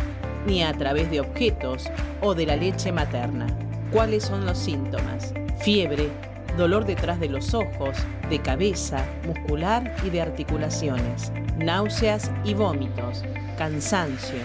ni 0.45 0.61
a 0.61 0.73
través 0.73 1.09
de 1.09 1.21
objetos 1.21 1.89
o 2.21 2.35
de 2.35 2.45
la 2.45 2.55
leche 2.55 2.91
materna. 2.91 3.47
¿Cuáles 3.91 4.23
son 4.23 4.45
los 4.45 4.57
síntomas? 4.57 5.33
Fiebre, 5.61 6.09
dolor 6.57 6.85
detrás 6.85 7.19
de 7.19 7.29
los 7.29 7.53
ojos, 7.53 7.97
de 8.29 8.39
cabeza, 8.39 9.05
muscular 9.25 9.95
y 10.05 10.09
de 10.09 10.21
articulaciones, 10.21 11.31
náuseas 11.57 12.31
y 12.43 12.53
vómitos, 12.53 13.23
cansancio, 13.57 14.39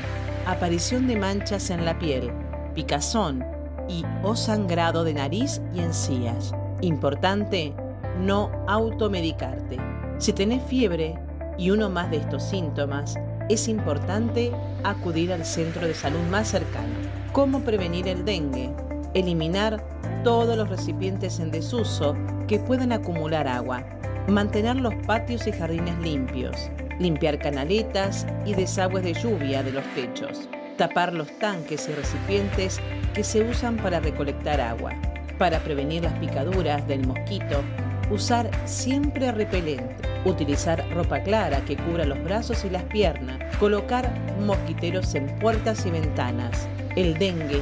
aparición 0.47 1.07
de 1.07 1.17
manchas 1.17 1.71
en 1.71 1.85
la 1.85 1.99
piel, 1.99 2.31
picazón 2.75 3.45
y 3.89 4.05
o 4.23 4.37
sangrado 4.37 5.05
de 5.05 5.15
nariz 5.15 5.61
y 5.75 5.81
encías. 5.81 6.55
Importante, 6.81 7.75
no 8.21 8.51
automedicarte. 8.69 9.79
Si 10.19 10.33
tenés 10.33 10.63
fiebre 10.65 11.19
y 11.59 11.71
uno 11.71 11.91
más 11.91 12.11
de 12.11 12.19
estos 12.19 12.43
síntomas, 12.43 13.17
es 13.49 13.69
importante 13.69 14.53
acudir 14.85 15.33
al 15.33 15.45
centro 15.45 15.87
de 15.87 15.95
salud 15.95 16.23
más 16.31 16.49
cercano. 16.49 16.95
¿Cómo 17.33 17.61
prevenir 17.61 18.09
el 18.09 18.25
dengue? 18.25 18.71
Eliminar 19.13 19.85
todos 20.25 20.57
los 20.57 20.69
recipientes 20.69 21.41
en 21.41 21.51
desuso 21.51 22.17
que 22.49 22.59
puedan 22.59 22.93
acumular 22.93 23.47
agua. 23.47 23.85
Mantener 24.29 24.77
los 24.77 24.95
patios 25.07 25.47
y 25.47 25.53
jardines 25.53 25.99
limpios. 25.99 26.71
Limpiar 26.99 27.39
canaletas 27.39 28.27
y 28.47 28.55
desagües 28.55 29.05
de 29.05 29.15
lluvia 29.15 29.63
de 29.63 29.73
los 29.73 29.85
techos. 29.95 30.49
Tapar 30.79 31.13
los 31.13 31.29
tanques 31.39 31.89
y 31.89 31.93
recipientes 31.93 32.81
que 33.13 33.23
se 33.23 33.43
usan 33.43 33.77
para 33.77 34.01
recolectar 34.01 34.61
agua. 34.61 34.93
Para 35.39 35.59
prevenir 35.59 36.05
las 36.05 36.15
picaduras 36.15 36.87
del 36.89 37.07
mosquito, 37.07 37.63
usar 38.11 38.51
siempre 38.67 39.33
repelente. 39.33 39.97
Utilizar 40.25 40.89
ropa 40.91 41.21
clara 41.21 41.65
que 41.65 41.77
cubra 41.77 42.05
los 42.05 42.23
brazos 42.25 42.65
y 42.65 42.71
las 42.71 42.83
piernas. 42.85 43.39
Colocar 43.59 44.11
mosquiteros 44.41 45.15
en 45.15 45.27
puertas 45.39 45.85
y 45.87 45.91
ventanas. 45.91 46.69
El 46.97 47.19
dengue 47.19 47.61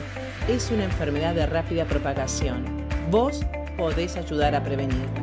es 0.49 0.71
una 0.71 0.85
enfermedad 0.85 1.35
de 1.35 1.47
rápida 1.47 1.85
propagación. 1.85 2.65
Vos 3.11 3.43
podés 3.77 4.17
ayudar 4.17 4.55
a 4.55 4.63
prevenirla. 4.63 5.23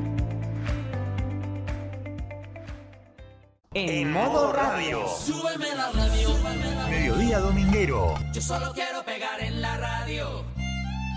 En 3.74 4.12
modo 4.12 4.52
radio. 4.52 5.08
Súbeme 5.08 5.76
la 5.76 5.92
radio. 5.92 6.30
Mediodía 6.90 7.40
dominguero. 7.40 8.16
Yo 8.34 8.42
solo 8.42 8.74
quiero 8.74 9.04
pegar 9.04 9.40
en 9.42 9.62
la 9.62 9.78
radio. 9.78 10.44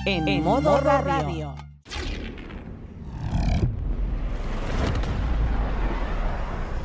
En, 0.04 0.42
modo, 0.42 0.78
radio. 0.80 1.54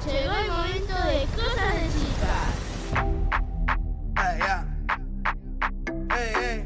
Llegó 0.07 0.33
el 0.33 0.47
momento 0.49 0.93
de 1.05 1.27
cosas 1.35 1.73
de 1.73 1.87
chicas. 1.93 2.55
Hey, 4.15 4.37
yeah. 4.39 4.63
Hey, 6.09 6.31
hey. 6.33 6.65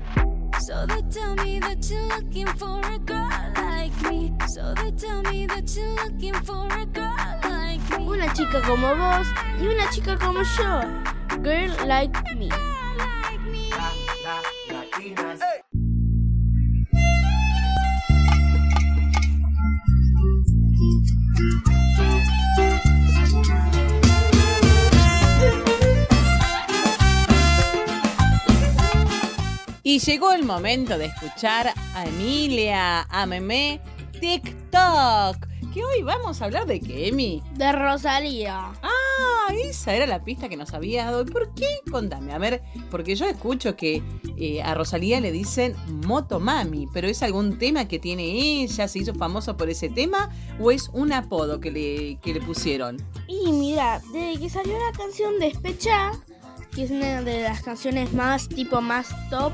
So 0.59 0.85
they 0.85 1.01
tell 1.09 1.35
me 1.43 1.59
that 1.59 1.89
you're 1.89 2.07
looking 2.07 2.47
for 2.47 2.79
a 2.85 2.99
girl 2.99 3.29
like 3.55 3.99
me. 4.09 4.31
So 4.47 4.73
they 4.75 4.91
tell 4.91 5.23
me 5.23 5.47
that 5.47 5.75
you're 5.75 5.95
looking 6.03 6.35
for 6.43 6.67
a 6.67 6.85
girl 6.85 7.15
like 7.43 7.81
me. 7.97 8.07
Una 8.07 8.31
chica 8.33 8.61
como 8.61 8.95
vos 8.95 9.27
y 9.59 9.65
una 9.67 9.89
chica 9.89 10.17
como 10.17 10.43
yo. 10.43 10.81
Girl 11.41 11.87
like 11.87 12.15
me. 12.37 12.70
Y 29.91 29.99
llegó 29.99 30.31
el 30.31 30.45
momento 30.45 30.97
de 30.97 31.07
escuchar 31.07 31.73
a 31.93 32.05
Emilia, 32.05 33.01
a 33.01 33.25
Meme, 33.25 33.81
TikTok. 34.21 35.35
Que 35.73 35.83
hoy 35.83 36.01
vamos 36.01 36.41
a 36.41 36.45
hablar 36.45 36.65
de 36.65 36.79
qué, 36.79 37.09
Emi. 37.09 37.43
De 37.55 37.73
Rosalía. 37.73 38.71
Ah, 38.81 39.53
esa 39.53 39.93
era 39.93 40.07
la 40.07 40.23
pista 40.23 40.47
que 40.47 40.55
nos 40.55 40.73
habías 40.73 41.07
dado. 41.07 41.25
¿Por 41.25 41.53
qué? 41.55 41.67
Contame, 41.91 42.31
a 42.31 42.37
ver, 42.37 42.61
porque 42.89 43.17
yo 43.17 43.25
escucho 43.25 43.75
que 43.75 44.01
eh, 44.37 44.61
a 44.61 44.73
Rosalía 44.75 45.19
le 45.19 45.33
dicen 45.33 45.75
Motomami, 46.05 46.87
pero 46.93 47.09
¿es 47.09 47.21
algún 47.21 47.59
tema 47.59 47.89
que 47.89 47.99
tiene 47.99 48.61
ella? 48.61 48.87
¿Se 48.87 48.99
hizo 48.99 49.13
famoso 49.13 49.57
por 49.57 49.69
ese 49.69 49.89
tema? 49.89 50.29
¿O 50.57 50.71
es 50.71 50.87
un 50.93 51.11
apodo 51.11 51.59
que 51.59 51.69
le, 51.69 52.17
que 52.21 52.33
le 52.33 52.39
pusieron? 52.39 52.95
Y 53.27 53.51
mira, 53.51 54.01
desde 54.13 54.39
que 54.39 54.49
salió 54.49 54.71
la 54.71 54.97
canción 54.97 55.37
Despecha, 55.37 56.13
que 56.73 56.83
es 56.83 56.91
una 56.91 57.21
de 57.23 57.43
las 57.43 57.61
canciones 57.61 58.13
más 58.13 58.47
tipo 58.47 58.79
más 58.79 59.09
top 59.29 59.51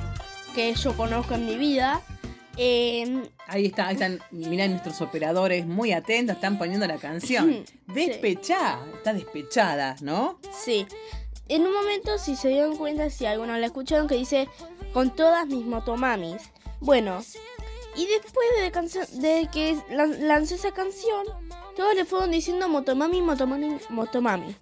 que 0.57 0.73
yo 0.73 0.97
conozco 0.97 1.35
en 1.35 1.45
mi 1.45 1.55
vida, 1.55 2.01
eh, 2.57 3.29
Ahí 3.45 3.67
está, 3.67 3.89
ahí 3.89 3.93
están, 3.93 4.19
mirá 4.31 4.67
nuestros 4.67 4.99
operadores 5.01 5.67
muy 5.67 5.91
atentos, 5.91 6.35
están 6.35 6.57
poniendo 6.57 6.87
la 6.87 6.97
canción. 6.97 7.63
Despechada, 7.85 8.83
está 8.95 9.13
despechada, 9.13 9.95
¿no? 10.01 10.39
Sí. 10.63 10.87
En 11.47 11.61
un 11.61 11.71
momento, 11.73 12.17
si 12.17 12.35
se 12.35 12.49
dieron 12.49 12.75
cuenta, 12.75 13.11
si 13.11 13.27
algunos 13.27 13.59
la 13.59 13.67
escucharon, 13.67 14.07
que 14.07 14.15
dice 14.15 14.49
con 14.93 15.15
todas 15.15 15.45
mis 15.45 15.63
motomamis. 15.63 16.41
Bueno, 16.79 17.23
y 17.95 18.07
después 18.07 18.47
de, 19.11 19.21
de 19.21 19.47
que 19.53 19.75
lan- 19.91 20.17
lanzó 20.21 20.55
esa 20.55 20.71
canción, 20.71 21.23
todos 21.75 21.93
le 21.93 22.03
fueron 22.03 22.31
diciendo 22.31 22.67
motomami, 22.67 23.21
motomami, 23.21 23.77
motomami. 23.89 24.55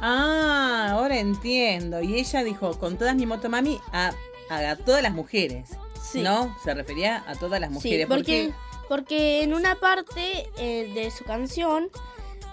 Ah, 0.00 0.88
ahora 0.92 1.18
entiendo. 1.18 2.00
Y 2.02 2.14
ella 2.20 2.44
dijo, 2.44 2.78
con 2.78 2.96
todas 2.96 3.16
mi 3.16 3.26
motomami, 3.26 3.80
a, 3.92 4.12
a 4.48 4.76
todas 4.76 5.02
las 5.02 5.12
mujeres. 5.12 5.70
Sí. 6.02 6.22
¿No? 6.22 6.56
Se 6.62 6.72
refería 6.74 7.24
a 7.26 7.34
todas 7.34 7.60
las 7.60 7.70
Sí, 7.70 7.74
mujeres. 7.74 8.06
porque, 8.06 8.52
porque 8.88 9.42
en 9.42 9.54
una 9.54 9.74
parte 9.76 10.48
eh, 10.56 10.90
de 10.94 11.10
su 11.10 11.24
canción, 11.24 11.88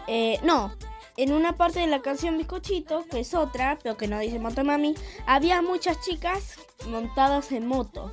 eh, 0.07 0.39
no, 0.43 0.73
en 1.17 1.31
una 1.33 1.55
parte 1.55 1.79
de 1.79 1.87
la 1.87 2.01
canción 2.01 2.37
Bizcochito, 2.37 3.05
que 3.09 3.19
es 3.19 3.33
otra, 3.35 3.77
pero 3.83 3.95
que 3.97 4.07
no 4.07 4.17
dice 4.19 4.39
Motomami, 4.39 4.95
había 5.27 5.61
muchas 5.61 6.01
chicas 6.01 6.55
montadas 6.87 7.51
en 7.51 7.67
moto. 7.67 8.11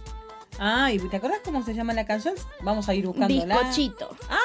Ah, 0.58 0.92
¿y 0.92 0.98
te 0.98 1.16
acordás 1.16 1.40
cómo 1.42 1.64
se 1.64 1.72
llama 1.72 1.94
la 1.94 2.04
canción? 2.04 2.34
Vamos 2.60 2.86
a 2.90 2.94
ir 2.94 3.06
buscándola. 3.06 3.56
Bizcochito. 3.58 4.14
Ah, 4.28 4.36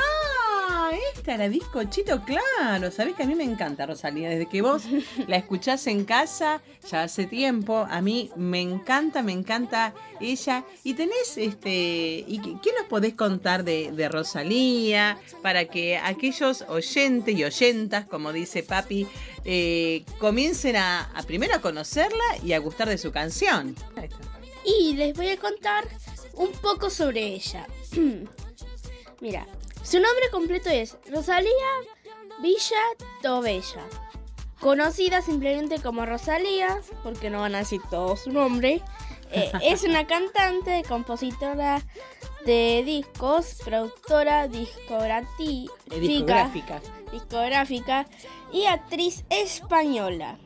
esta 0.92 1.36
era 1.36 1.48
bizcochito, 1.48 2.24
claro. 2.24 2.92
Sabés 2.92 3.16
que 3.16 3.24
a 3.24 3.26
mí 3.26 3.36
me 3.36 3.44
encanta, 3.44 3.86
Rosalía. 3.86 4.30
Desde 4.30 4.48
que 4.48 4.62
vos 4.62 4.84
la 5.28 5.38
escuchás 5.38 5.88
en 5.88 6.06
casa, 6.06 6.62
ya 6.90 7.04
hace 7.04 7.26
tiempo, 7.26 7.88
a 7.90 8.02
mí 8.02 8.32
me 8.36 8.62
encanta, 8.62 9.22
me 9.22 9.32
encanta 9.32 9.94
ella. 10.20 10.64
Y 10.84 10.94
tenés, 10.94 11.38
este, 11.38 12.24
¿y 12.28 12.40
qué 12.44 12.56
qué 12.62 12.72
nos 12.78 12.88
podés 12.88 13.14
contar 13.14 13.64
de, 13.64 13.92
de 13.92 14.10
Rosalía? 14.10 15.18
Para 15.42 15.66
que 15.66 15.98
aquellos 15.98 16.64
oyentes 16.68 17.36
y 17.36 17.44
oyentas, 17.44 18.06
como 18.06 18.34
dice 18.34 18.64
papi, 18.64 19.08
eh, 19.44 20.04
comiencen 20.20 20.76
a, 20.76 21.12
a 21.14 21.24
primero 21.24 21.56
a 21.56 21.62
conocerla 21.62 22.24
y 22.44 22.54
a 22.54 22.60
gustar 22.60 22.90
de 22.90 22.98
su 22.98 23.12
canción. 23.12 23.76
Y 24.66 24.96
les 24.96 25.16
voy 25.16 25.30
a 25.30 25.38
contar 25.38 25.88
un 26.34 26.52
poco 26.54 26.90
sobre 26.90 27.22
ella. 27.28 27.68
Mira, 29.22 29.48
su 29.86 30.00
nombre 30.00 30.30
completo 30.32 30.70
es 30.70 30.98
Rosalía 31.12 31.52
Villa 32.42 32.82
Tobella. 33.22 33.84
Conocida 34.60 35.22
simplemente 35.22 35.80
como 35.80 36.08
Rosalía, 36.08 36.82
porque 37.04 37.30
no 37.30 37.42
van 37.42 37.54
a 37.54 37.60
decir 37.60 37.82
todo 37.92 38.18
su 38.18 38.32
nombre. 38.32 38.82
Eh, 39.32 39.52
es 39.64 39.84
una 39.84 40.08
cantante, 40.08 40.84
compositora 40.88 41.84
de 42.46 42.84
discos, 42.84 43.60
productora 43.64 44.48
discográfica, 44.48 45.72
discográfica. 46.00 46.82
discográfica 47.12 48.08
y 48.52 48.66
actriz 48.66 49.24
española. 49.30 50.40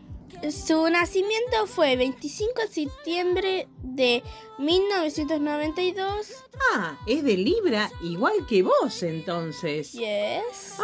Su 0.48 0.90
nacimiento 0.90 1.68
fue 1.68 1.98
25 1.98 2.62
de 2.62 2.68
septiembre 2.70 3.68
de 3.84 4.24
1992. 4.58 6.28
Ah, 6.74 6.98
es 7.06 7.24
de 7.26 7.36
Libra, 7.36 7.92
igual 8.02 8.48
que 8.48 8.64
vos 8.64 9.04
entonces. 9.04 9.92
Yes. 9.92 10.78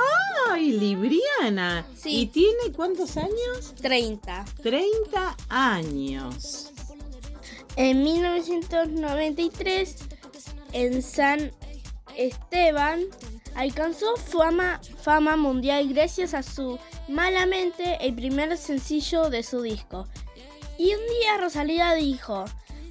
¡Ay, 0.50 0.74
Libriana! 0.74 1.88
Sí. 1.96 2.22
¿Y 2.22 2.26
tiene 2.28 2.74
cuántos 2.76 3.16
años? 3.16 3.74
30. 3.82 4.44
30 4.62 5.38
años. 5.48 6.72
En 7.78 8.04
1993, 8.04 9.96
en 10.74 11.02
San 11.02 11.54
Esteban, 12.16 13.06
alcanzó 13.56 14.16
fama, 14.18 14.80
fama 14.98 15.36
mundial 15.38 15.88
gracias 15.94 16.34
a 16.34 16.44
su 16.44 16.78
Malamente, 17.08 17.98
el 18.02 18.16
primer 18.16 18.58
sencillo 18.58 19.30
de 19.30 19.44
su 19.44 19.62
disco. 19.62 20.08
Y 20.78 20.94
un 20.94 21.02
día 21.20 21.38
Rosalía 21.40 21.94
dijo, 21.94 22.46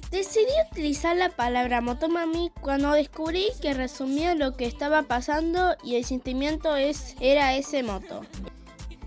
decidí 0.09 0.51
utilizar 0.71 1.17
la 1.17 1.29
palabra 1.29 1.81
motomami 1.81 2.51
cuando 2.61 2.93
descubrí 2.93 3.47
que 3.61 3.73
resumía 3.73 4.33
lo 4.35 4.55
que 4.55 4.65
estaba 4.65 5.03
pasando 5.03 5.75
y 5.83 5.95
el 5.95 6.05
sentimiento 6.05 6.75
es, 6.75 7.15
era 7.19 7.55
ese 7.55 7.83
moto. 7.83 8.21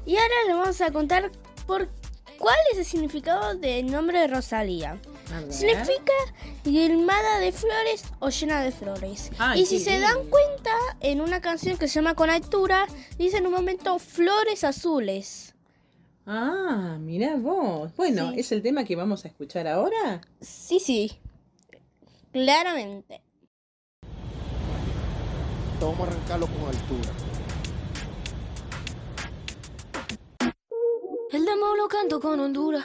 Y 0.04 0.16
ahora 0.16 0.34
le 0.46 0.54
vamos 0.54 0.80
a 0.80 0.90
contar 0.90 1.32
por 1.66 1.88
cuál 2.38 2.56
es 2.72 2.78
el 2.78 2.84
significado 2.84 3.54
del 3.54 3.90
nombre 3.90 4.20
de 4.20 4.26
Rosalía. 4.28 5.00
Significa 5.50 6.12
guilmada 6.64 7.38
de 7.40 7.52
flores 7.52 8.04
o 8.18 8.28
llena 8.30 8.62
de 8.62 8.72
flores. 8.72 9.30
Ay, 9.38 9.62
y 9.62 9.66
si 9.66 9.78
se 9.78 9.92
lindo. 9.98 10.06
dan 10.06 10.28
cuenta, 10.28 10.70
en 11.00 11.20
una 11.20 11.40
canción 11.40 11.76
que 11.76 11.86
se 11.88 11.94
llama 11.94 12.14
Con 12.14 12.30
altura, 12.30 12.86
dice 13.18 13.38
en 13.38 13.46
un 13.46 13.52
momento 13.52 13.98
flores 13.98 14.64
azules. 14.64 15.54
Ah, 16.26 16.96
mirá 17.00 17.36
vos. 17.36 17.94
Bueno, 17.96 18.32
Sí. 18.32 18.40
¿es 18.40 18.52
el 18.52 18.62
tema 18.62 18.84
que 18.84 18.96
vamos 18.96 19.24
a 19.24 19.28
escuchar 19.28 19.66
ahora? 19.66 20.20
Sí, 20.40 20.78
sí. 20.80 21.18
Claramente. 22.32 23.22
Vamos 25.80 26.00
a 26.00 26.02
arrancarlo 26.10 26.46
con 26.46 26.66
altura. 26.66 27.10
El 31.32 31.44
demo 31.44 31.76
lo 31.76 31.88
canto 31.88 32.20
con 32.20 32.40
Honduras. 32.40 32.84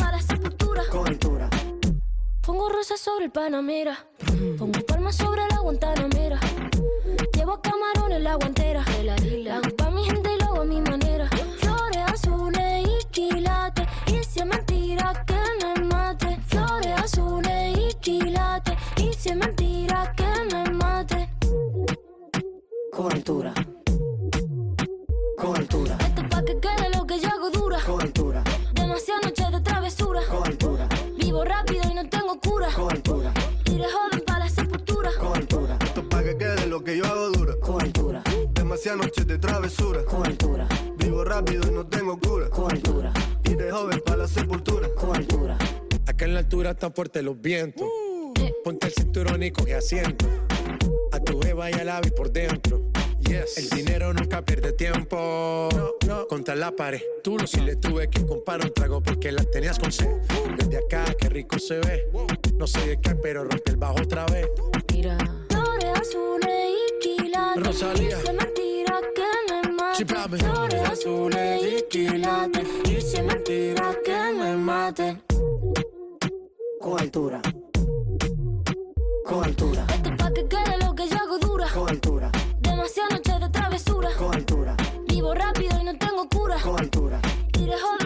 Pongo 2.61 2.73
rosas 2.73 2.99
sobre 2.99 3.25
el 3.25 3.31
Panamera. 3.31 4.05
Pongo 4.59 4.79
palmas 4.85 5.15
sobre 5.15 5.41
la 5.49 5.61
Guantanamera. 5.61 6.39
Llevo 7.33 7.59
camarones 7.59 8.17
en 8.17 8.23
la 8.23 8.35
guantera. 8.35 8.85
La 9.01 9.15
hago 9.55 9.75
pa' 9.75 9.89
mi 9.89 10.03
gente 10.03 10.29
y 10.31 10.39
lo 10.39 10.45
hago 10.45 10.61
a 10.61 10.65
mi 10.65 10.79
manera. 10.79 11.27
Flores 11.57 12.03
azules 12.05 12.87
y 12.87 13.03
quilates. 13.09 13.87
Y 14.05 14.23
si 14.23 14.41
es 14.41 14.45
mentira 14.45 15.25
que 15.25 15.65
me 15.65 15.85
mate. 15.85 16.37
Flores 16.49 17.01
azules 17.01 17.79
y 17.79 17.93
quilates. 17.95 18.77
Y 18.97 19.11
si 19.13 19.29
es 19.29 19.35
mentira 19.35 20.13
que 20.15 20.55
me 20.55 20.69
mate. 20.69 21.29
Con 22.91 23.11
altura. 23.11 23.55
Esto 25.99 26.21
es 26.21 26.27
pa' 26.29 26.45
que 26.45 26.59
quede 26.59 26.89
lo 26.95 27.07
que 27.07 27.19
yo 27.19 27.27
hago 27.27 27.49
dura. 27.49 27.79
Con 27.83 28.01
altura. 28.01 28.43
Demasiadas 28.75 29.23
noches 29.25 29.51
de 29.51 29.61
travesura. 29.61 30.21
Con 30.29 30.45
altura. 30.45 30.87
Vivo 31.17 31.43
rápido 31.43 31.89
y 31.89 31.95
no 31.95 32.07
Con 32.69 32.91
altura. 32.91 33.33
Y 33.65 33.77
de 33.77 33.85
joven 33.85 34.23
para 34.25 34.39
la 34.39 34.49
sepultura. 34.49 35.11
Con 35.19 35.35
altura. 35.35 35.77
Esto 35.83 36.01
es 36.01 36.07
pa' 36.07 36.23
que 36.23 36.37
quede 36.37 36.67
lo 36.67 36.83
que 36.83 36.95
yo 36.95 37.05
hago 37.05 37.29
dura. 37.31 37.55
Con 37.59 37.81
altura. 37.81 38.23
Demasiadas 38.53 39.01
noches 39.01 39.25
de 39.25 39.39
travesura. 39.39 40.05
Con 40.05 40.25
altura. 40.25 40.67
Vivo 40.97 41.23
rápido 41.23 41.67
y 41.67 41.71
no 41.71 41.87
tengo 41.87 42.19
cura. 42.19 42.49
Con 42.49 42.71
altura. 42.71 43.11
Y 43.45 43.55
de 43.55 43.71
joven 43.71 44.01
para 44.05 44.17
la 44.17 44.27
sepultura. 44.27 44.87
Con 44.95 45.15
altura. 45.15 45.57
Acá 46.05 46.25
en 46.25 46.33
la 46.33 46.39
altura 46.39 46.71
están 46.71 46.93
fuertes 46.93 47.23
los 47.23 47.41
vientos. 47.41 47.87
Ponte 48.63 48.87
el 48.87 48.93
cinturón 48.93 49.41
y 49.41 49.51
coge 49.51 49.75
asiento. 49.75 50.25
A 51.11 51.19
tu 51.19 51.41
jeva 51.41 51.71
y 51.71 51.73
al 51.73 51.89
ave 51.89 52.11
por 52.11 52.31
dentro. 52.31 52.91
Yes. 53.21 53.57
El 53.57 53.69
dinero 53.69 54.13
nunca 54.13 54.43
pierde 54.43 54.71
tiempo. 54.73 55.67
Contra 56.29 56.55
la 56.55 56.71
pared. 56.71 57.01
Tú 57.23 57.37
lo 57.37 57.47
si 57.47 57.59
le 57.59 57.75
tuve 57.75 58.07
que 58.09 58.25
comprar 58.25 58.63
un 58.63 58.73
trago 58.73 59.01
porque 59.01 59.31
la 59.31 59.43
tenías 59.43 59.79
con 59.79 59.91
sed. 59.91 60.15
Desde 60.57 60.77
acá, 60.77 61.05
qué 61.19 61.29
rico 61.29 61.59
se 61.59 61.79
ve. 61.79 62.09
No 62.61 62.67
sé 62.67 62.85
de 62.85 63.01
qué, 63.01 63.15
pero 63.15 63.43
rompe 63.43 63.71
el 63.71 63.77
bajo 63.77 63.95
otra 64.03 64.23
vez. 64.27 64.47
Mira. 64.93 65.17
Flores 65.49 65.99
azules 65.99 66.69
y 66.69 66.99
quilates. 67.17 67.65
Rosalía. 67.65 68.17
Dice 68.17 68.33
mentira 68.33 68.99
que 69.15 69.51
me 69.51 69.71
mate. 69.73 70.05
Flores 70.05 70.89
azules 70.91 71.61
y 71.63 71.89
quilates. 71.89 72.67
Dice 72.83 73.23
mentira 73.23 73.97
que 74.05 74.33
me 74.37 74.55
mate. 74.57 75.23
Con 76.79 76.99
altura. 76.99 77.41
Con 79.25 79.43
altura. 79.43 79.87
Esto 79.95 80.09
es 80.11 80.17
pa' 80.17 80.31
que 80.31 80.47
quede 80.47 80.77
lo 80.85 80.93
que 80.93 81.09
yo 81.09 81.17
hago 81.17 81.39
dura. 81.39 81.67
Con 81.73 81.89
altura. 81.89 82.31
Demasiadas 82.59 83.13
noches 83.13 83.39
de 83.39 83.49
travesura. 83.49 84.09
Con 84.19 84.35
altura. 84.35 84.77
Vivo 85.07 85.33
rápido 85.33 85.81
y 85.81 85.83
no 85.83 85.97
tengo 85.97 86.29
cura. 86.29 86.57
Con 86.61 86.79
altura. 86.79 87.19
Iré 87.57 87.73
joven 87.79 88.00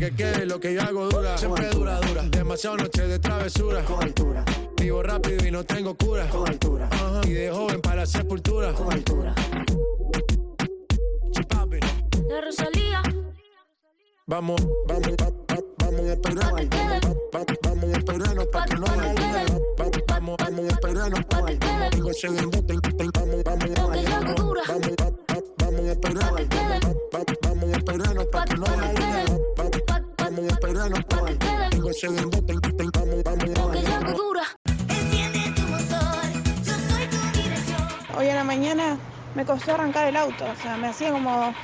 que 0.00 0.10
quede 0.14 0.46
lo 0.46 0.58
que 0.58 0.74
yo 0.74 0.82
hago 0.82 1.08
dura. 1.08 1.36
Siempre 1.38 1.68
dura, 1.70 2.00
dura. 2.00 2.22
Demasiado 2.22 2.78
noche 2.78 3.06
de 3.06 3.18
travesura. 3.18 3.84
Con 3.84 4.02
altura. 4.02 4.44
Vivo 4.80 5.02
rápido 5.02 5.46
y 5.46 5.50
no 5.50 5.62
tengo 5.64 5.94
cura. 5.94 6.26
Con 6.30 6.48
altura. 6.48 6.88
Ajá. 6.90 7.20
Y 7.26 7.30
de 7.32 7.50
joven 7.50 7.80
para 7.82 7.96
la 7.96 8.06
sepultura. 8.06 8.72
Con 8.72 8.90
altura. 8.92 9.34
De 12.28 12.40
Rosalía. 12.40 13.02
Vamos, 14.26 14.60
vamos, 14.86 15.08
va- 15.20 15.30
va- 15.30 15.64
vamos 15.78 16.00
a 16.02 16.12
esperar. 16.12 16.50
Pa' 16.50 16.56
que 16.56 16.68
quede. 16.68 17.00
Va- 17.34 17.38
va- 17.38 17.44
Vamos 17.62 17.90
a 17.94 17.98
esperarnos 17.98 18.46
pa' 18.46 18.64
que 18.64 18.74
no 18.76 18.86
Pa' 18.86 18.92
que 18.94 19.00
haya 19.00 19.46
Vamos, 20.08 20.36
vamos 20.38 20.64
a 20.64 20.68
esperarnos 20.68 21.20
ese 22.10 22.28
dembote, 22.30 22.74
Vamos, 23.14 23.42
vamos, 23.44 23.68
Lo 23.70 23.90
que 23.90 24.02
yo 24.04 24.14
hago 24.14 24.34
dura. 24.34 24.62
vamos, 24.68 24.90
va- 25.00 25.10
va- 25.10 25.42
vamos 25.58 25.80
a 25.80 25.92
esperar. 25.92 26.30
Pa' 26.30 26.36
que 26.36 26.48
quede. 26.48 26.80
Va- 27.12 27.18
va- 27.18 27.24
Vamos 27.48 27.72
a 27.72 27.76
esperarnos 27.76 28.26
pa' 28.26 28.44
que 28.44 28.54
no 28.56 28.66
haya 28.66 29.26
Tengo 31.70 31.90
ese 31.90 32.08
Vamos, 32.08 33.22
vamos, 33.22 33.44
yo 33.54 34.14
dura. 34.16 34.42
Hoy 38.16 38.28
a 38.28 38.34
la 38.34 38.44
mañana 38.44 38.96
me 39.34 39.44
costó 39.44 39.74
arrancar 39.74 40.08
el 40.08 40.16
auto, 40.16 40.44
o 40.44 40.62
sea, 40.62 40.78
me 40.78 40.88
hacía 40.88 41.12
como... 41.12 41.54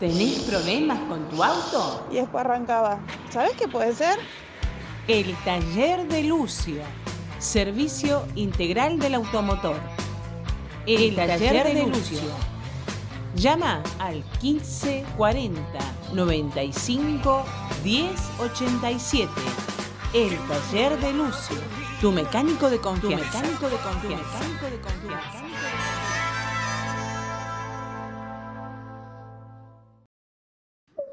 ¿Tenés 0.00 0.40
problemas 0.40 0.98
con 1.08 1.28
tu 1.28 1.44
auto? 1.44 2.08
Y 2.10 2.16
después 2.16 2.44
arrancaba. 2.44 2.98
¿Sabes 3.30 3.52
qué 3.52 3.68
puede 3.68 3.94
ser? 3.94 4.18
El 5.06 5.36
taller 5.44 6.08
de 6.08 6.24
Lucio. 6.24 6.82
Servicio 7.38 8.26
integral 8.34 8.98
del 8.98 9.14
automotor. 9.14 9.76
El, 10.86 11.14
taller, 11.14 11.72
de 11.72 11.86
Lucio. 11.86 12.18
Llama 13.42 13.82
al 13.98 14.22
1540 14.40 15.60
95 16.12 17.44
1087. 17.82 19.32
El 20.14 20.38
taller 20.46 20.96
de 21.00 21.12
Lucio. 21.12 21.56
Tu 22.00 22.12
mecánico 22.12 22.70
de 22.70 22.78
confianza. 22.78 23.26
Tu 23.32 23.38
mecánico 23.38 23.68
de 23.68 23.76
confianza. 23.78 24.38
Tu 24.38 24.44
mecánico 24.44 24.66
de 24.66 24.80
confianza. 24.80 25.44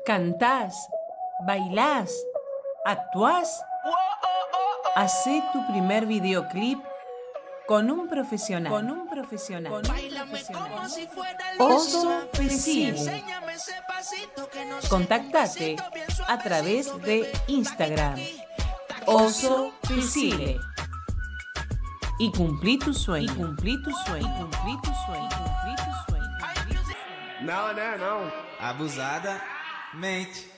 Cantás, 0.06 0.88
bailás, 1.48 2.14
actuás. 2.86 3.66
Hacé 4.96 5.44
tu 5.52 5.66
primer 5.66 6.06
videoclip 6.06 6.78
con 7.68 7.90
un 7.90 8.08
profesional. 8.08 8.72
Con 8.72 8.92
un 8.92 9.08
profesional. 9.08 9.82
Oso 11.60 12.30
Pesile. 12.32 13.24
Contactate 14.90 15.76
a 16.28 16.38
través 16.40 16.92
de 17.02 17.32
Instagram. 17.48 18.20
Oso 19.06 19.74
Pesile. 19.88 20.60
Y 22.20 22.32
cumplí 22.32 22.78
tu 22.78 22.94
sueño. 22.94 23.32
Y 23.32 23.36
cumplí 23.36 23.82
tu 23.82 23.92
sueño. 24.06 24.28
Y 24.28 24.42
cumplí 24.42 24.78
tu 24.84 24.92
sueño. 25.06 25.30
Cumplí 25.30 25.76
tu 25.76 26.12
sueño. 26.12 26.30
Não, 27.42 27.74
né? 27.74 27.98
Não. 27.98 28.30
Abusada. 28.60 29.42
Mente. 29.94 30.52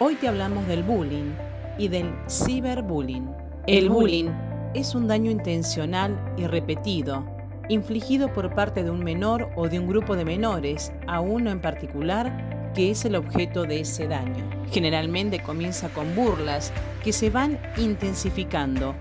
Hoy 0.00 0.14
te 0.14 0.28
hablamos 0.28 0.66
del 0.66 0.82
bullying 0.82 1.34
y 1.78 1.88
del 1.88 2.12
ciberbullying. 2.28 3.28
El 3.66 3.90
bullying 3.90 4.30
es 4.74 4.94
un 4.94 5.06
daño 5.06 5.30
intencional 5.30 6.18
y 6.36 6.46
repetido, 6.46 7.24
infligido 7.68 8.32
por 8.32 8.54
parte 8.54 8.82
de 8.82 8.90
un 8.90 9.04
menor 9.04 9.50
o 9.56 9.68
de 9.68 9.78
un 9.78 9.88
grupo 9.88 10.16
de 10.16 10.24
menores 10.24 10.92
a 11.06 11.20
uno 11.20 11.50
en 11.50 11.60
particular 11.60 12.72
que 12.74 12.90
es 12.90 13.04
el 13.04 13.16
objeto 13.16 13.64
de 13.64 13.80
ese 13.80 14.06
daño. 14.06 14.44
Generalmente 14.70 15.40
comienza 15.40 15.88
con 15.88 16.14
burlas 16.14 16.72
que 17.02 17.12
se 17.12 17.30
van 17.30 17.58
intensificando. 17.76 18.94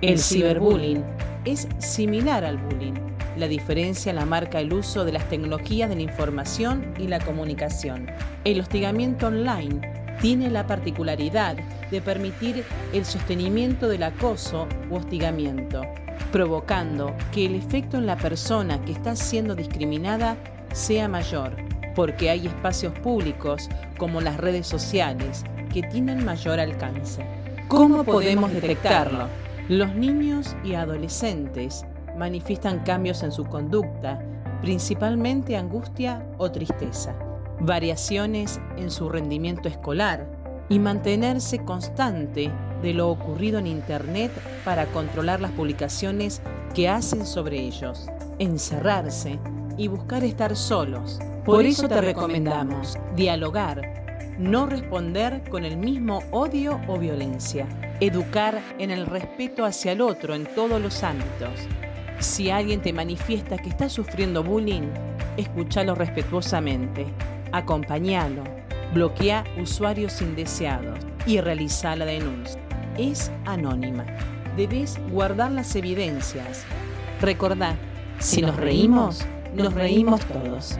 El 0.00 0.18
ciberbullying 0.18 1.04
es 1.44 1.68
similar 1.78 2.44
al 2.44 2.58
bullying. 2.58 2.94
La 3.36 3.48
diferencia 3.48 4.12
la 4.12 4.26
marca 4.26 4.60
el 4.60 4.72
uso 4.72 5.04
de 5.04 5.12
las 5.12 5.28
tecnologías 5.28 5.88
de 5.88 5.96
la 5.96 6.02
información 6.02 6.92
y 6.98 7.08
la 7.08 7.20
comunicación. 7.20 8.10
El 8.44 8.60
hostigamiento 8.60 9.28
online 9.28 9.80
tiene 10.20 10.50
la 10.50 10.66
particularidad 10.66 11.56
de 11.90 12.00
permitir 12.00 12.64
el 12.92 13.04
sostenimiento 13.04 13.88
del 13.88 14.02
acoso 14.02 14.68
u 14.90 14.96
hostigamiento, 14.96 15.82
provocando 16.30 17.14
que 17.32 17.46
el 17.46 17.54
efecto 17.54 17.96
en 17.96 18.06
la 18.06 18.16
persona 18.16 18.82
que 18.84 18.92
está 18.92 19.16
siendo 19.16 19.54
discriminada 19.54 20.36
sea 20.72 21.08
mayor, 21.08 21.56
porque 21.94 22.30
hay 22.30 22.46
espacios 22.46 22.92
públicos 23.00 23.68
como 23.98 24.20
las 24.20 24.36
redes 24.36 24.66
sociales 24.66 25.44
que 25.72 25.82
tienen 25.82 26.24
mayor 26.24 26.60
alcance. 26.60 27.24
¿Cómo 27.68 28.04
podemos 28.04 28.52
detectarlo? 28.52 29.26
Los 29.68 29.94
niños 29.94 30.56
y 30.64 30.74
adolescentes 30.74 31.84
manifiestan 32.16 32.80
cambios 32.80 33.22
en 33.22 33.32
su 33.32 33.44
conducta, 33.44 34.20
principalmente 34.60 35.56
angustia 35.56 36.26
o 36.38 36.50
tristeza, 36.50 37.14
variaciones 37.60 38.60
en 38.76 38.90
su 38.90 39.08
rendimiento 39.08 39.68
escolar 39.68 40.26
y 40.68 40.78
mantenerse 40.78 41.64
constante 41.64 42.50
de 42.82 42.92
lo 42.92 43.08
ocurrido 43.08 43.58
en 43.58 43.66
Internet 43.66 44.32
para 44.64 44.86
controlar 44.86 45.40
las 45.40 45.52
publicaciones 45.52 46.42
que 46.74 46.88
hacen 46.88 47.26
sobre 47.26 47.60
ellos, 47.60 48.08
encerrarse 48.38 49.38
y 49.76 49.88
buscar 49.88 50.24
estar 50.24 50.56
solos. 50.56 51.18
Por 51.44 51.64
eso 51.64 51.88
te 51.88 52.00
recomendamos 52.00 52.98
dialogar, 53.16 54.34
no 54.38 54.66
responder 54.66 55.42
con 55.50 55.64
el 55.64 55.76
mismo 55.76 56.20
odio 56.30 56.80
o 56.88 56.98
violencia, 56.98 57.66
educar 58.00 58.60
en 58.78 58.90
el 58.90 59.06
respeto 59.06 59.64
hacia 59.64 59.92
el 59.92 60.00
otro 60.00 60.34
en 60.34 60.46
todos 60.54 60.80
los 60.80 61.02
ámbitos. 61.02 61.50
Si 62.18 62.50
alguien 62.50 62.80
te 62.80 62.92
manifiesta 62.92 63.58
que 63.58 63.68
está 63.68 63.88
sufriendo 63.88 64.44
bullying, 64.44 64.88
escúchalo 65.36 65.94
respetuosamente, 65.94 67.06
acompáñalo, 67.50 68.44
bloquea 68.94 69.44
usuarios 69.60 70.22
indeseados 70.22 70.98
y 71.26 71.40
realiza 71.40 71.96
la 71.96 72.04
denuncia. 72.04 72.60
Es 72.98 73.30
anónima. 73.46 74.04
Debes 74.56 74.98
guardar 75.10 75.50
las 75.52 75.74
evidencias. 75.76 76.64
Recordá, 77.20 77.76
si 78.18 78.42
nos 78.42 78.56
reímos, 78.56 79.24
nos 79.54 79.72
reímos 79.72 80.20
todos. 80.26 80.78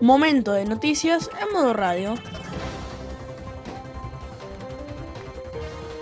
Momento 0.00 0.52
de 0.52 0.66
noticias 0.66 1.30
en 1.40 1.54
modo 1.54 1.72
radio. 1.72 2.16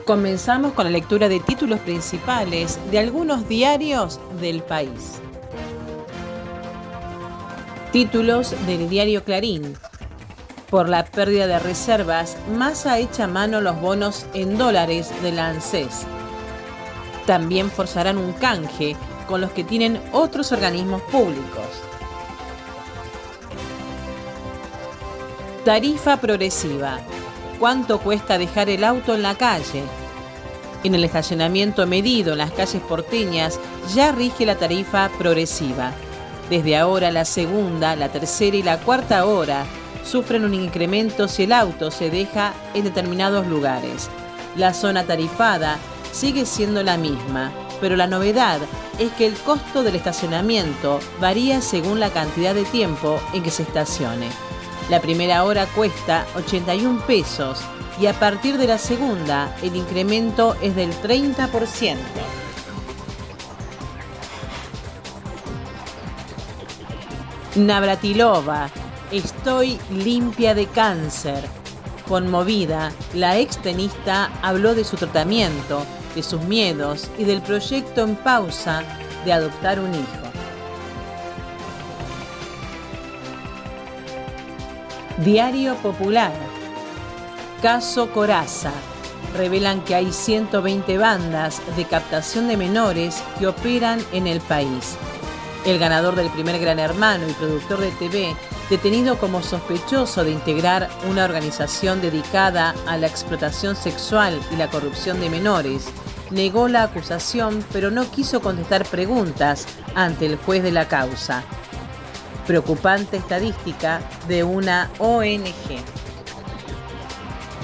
Comenzamos 0.04 0.72
con 0.72 0.87
la 0.87 0.90
lectura 0.90 1.28
de 1.28 1.38
títulos 1.38 1.78
principales 1.78 2.80
de 2.90 2.98
algunos 2.98 3.48
diarios 3.48 4.18
del 4.40 4.64
país. 4.64 5.20
Títulos 7.92 8.57
del 8.66 8.90
diario 8.90 9.22
Clarín. 9.22 9.76
Por 10.70 10.88
la 10.88 11.04
pérdida 11.04 11.46
de 11.46 11.61
reservas, 11.61 12.37
Massa 12.52 12.98
echa 12.98 13.28
mano 13.28 13.61
los 13.61 13.80
bonos 13.80 14.26
en 14.35 14.59
dólares 14.59 15.12
de 15.22 15.30
la 15.30 15.50
ANSES. 15.50 16.04
También 17.26 17.70
forzarán 17.70 18.18
un 18.18 18.32
canje 18.32 18.97
con 19.28 19.40
los 19.40 19.53
que 19.53 19.62
tienen 19.62 20.01
otros 20.12 20.51
organismos 20.51 21.01
públicos. 21.03 21.93
Tarifa 25.64 26.18
progresiva. 26.18 26.98
¿Cuánto 27.58 27.98
cuesta 27.98 28.36
dejar 28.36 28.68
el 28.68 28.84
auto 28.84 29.14
en 29.14 29.22
la 29.22 29.34
calle? 29.34 29.82
En 30.82 30.94
el 30.94 31.04
estacionamiento 31.04 31.86
medido 31.86 32.32
en 32.32 32.38
las 32.38 32.50
calles 32.50 32.82
porteñas 32.82 33.58
ya 33.94 34.12
rige 34.12 34.44
la 34.44 34.56
tarifa 34.56 35.10
progresiva. 35.16 35.92
Desde 36.50 36.76
ahora 36.76 37.10
la 37.10 37.24
segunda, 37.24 37.96
la 37.96 38.10
tercera 38.10 38.58
y 38.58 38.62
la 38.62 38.78
cuarta 38.78 39.24
hora 39.24 39.64
sufren 40.04 40.44
un 40.44 40.52
incremento 40.52 41.28
si 41.28 41.44
el 41.44 41.52
auto 41.52 41.90
se 41.90 42.10
deja 42.10 42.52
en 42.74 42.84
determinados 42.84 43.46
lugares. 43.46 44.10
La 44.56 44.74
zona 44.74 45.04
tarifada 45.04 45.78
sigue 46.12 46.44
siendo 46.44 46.82
la 46.82 46.98
misma, 46.98 47.50
pero 47.80 47.96
la 47.96 48.06
novedad 48.06 48.60
es 48.98 49.10
que 49.12 49.24
el 49.24 49.34
costo 49.36 49.82
del 49.82 49.94
estacionamiento 49.96 51.00
varía 51.22 51.62
según 51.62 52.00
la 52.00 52.10
cantidad 52.10 52.54
de 52.54 52.64
tiempo 52.64 53.18
en 53.32 53.42
que 53.42 53.50
se 53.50 53.62
estacione. 53.62 54.28
La 54.91 55.01
primera 55.01 55.45
hora 55.45 55.66
cuesta 55.66 56.26
81 56.37 57.07
pesos 57.07 57.61
y 57.99 58.07
a 58.07 58.12
partir 58.12 58.59
de 58.59 58.66
la 58.66 58.76
segunda 58.76 59.57
el 59.62 59.76
incremento 59.76 60.57
es 60.61 60.76
del 60.76 60.93
30%. 60.93 61.97
Navratilova, 67.57 68.68
estoy 69.11 69.78
limpia 69.91 70.55
de 70.55 70.66
cáncer. 70.66 71.43
Conmovida, 72.07 72.93
la 73.14 73.39
extenista 73.39 74.30
habló 74.43 74.74
de 74.74 74.85
su 74.85 74.97
tratamiento, 74.97 75.87
de 76.14 76.22
sus 76.22 76.43
miedos 76.43 77.09
y 77.16 77.24
del 77.24 77.41
proyecto 77.41 78.03
en 78.03 78.16
pausa 78.16 78.82
de 79.24 79.32
adoptar 79.32 79.80
un 79.80 79.95
hijo. 79.95 80.24
Diario 85.18 85.76
Popular. 85.76 86.32
Caso 87.62 88.10
Coraza. 88.10 88.72
Revelan 89.36 89.80
que 89.82 89.94
hay 89.94 90.12
120 90.12 90.98
bandas 90.98 91.62
de 91.76 91.84
captación 91.84 92.48
de 92.48 92.56
menores 92.56 93.22
que 93.38 93.46
operan 93.46 94.00
en 94.12 94.26
el 94.26 94.40
país. 94.40 94.96
El 95.64 95.78
ganador 95.78 96.16
del 96.16 96.30
primer 96.30 96.58
Gran 96.58 96.80
Hermano 96.80 97.28
y 97.28 97.32
productor 97.34 97.78
de 97.78 97.92
TV, 97.92 98.34
detenido 98.68 99.16
como 99.16 99.40
sospechoso 99.40 100.24
de 100.24 100.32
integrar 100.32 100.88
una 101.08 101.24
organización 101.24 102.00
dedicada 102.00 102.74
a 102.88 102.96
la 102.96 103.06
explotación 103.06 103.76
sexual 103.76 104.40
y 104.50 104.56
la 104.56 104.68
corrupción 104.68 105.20
de 105.20 105.30
menores, 105.30 105.86
negó 106.32 106.66
la 106.66 106.82
acusación 106.82 107.64
pero 107.72 107.92
no 107.92 108.10
quiso 108.10 108.40
contestar 108.40 108.84
preguntas 108.84 109.64
ante 109.94 110.26
el 110.26 110.36
juez 110.38 110.64
de 110.64 110.72
la 110.72 110.88
causa 110.88 111.44
preocupante 112.47 113.16
estadística 113.16 114.01
de 114.28 114.45
una 114.45 114.90
ONG. 114.99 115.82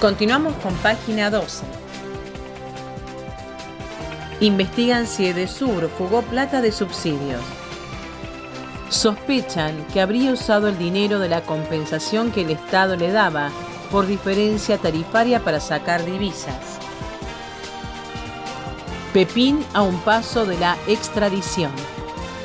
Continuamos 0.00 0.54
con 0.62 0.74
página 0.76 1.30
12. 1.30 1.64
Investigan 4.40 5.06
si 5.06 5.26
Edesur 5.26 5.90
fugó 5.90 6.22
plata 6.22 6.62
de 6.62 6.72
subsidios. 6.72 7.42
Sospechan 8.88 9.86
que 9.92 10.00
habría 10.00 10.32
usado 10.32 10.68
el 10.68 10.78
dinero 10.78 11.18
de 11.18 11.28
la 11.28 11.42
compensación 11.42 12.32
que 12.32 12.42
el 12.42 12.50
Estado 12.50 12.96
le 12.96 13.12
daba 13.12 13.50
por 13.90 14.06
diferencia 14.06 14.78
tarifaria 14.78 15.44
para 15.44 15.60
sacar 15.60 16.04
divisas. 16.04 16.78
Pepín 19.12 19.64
a 19.74 19.82
un 19.82 20.00
paso 20.00 20.46
de 20.46 20.56
la 20.58 20.76
extradición. 20.86 21.72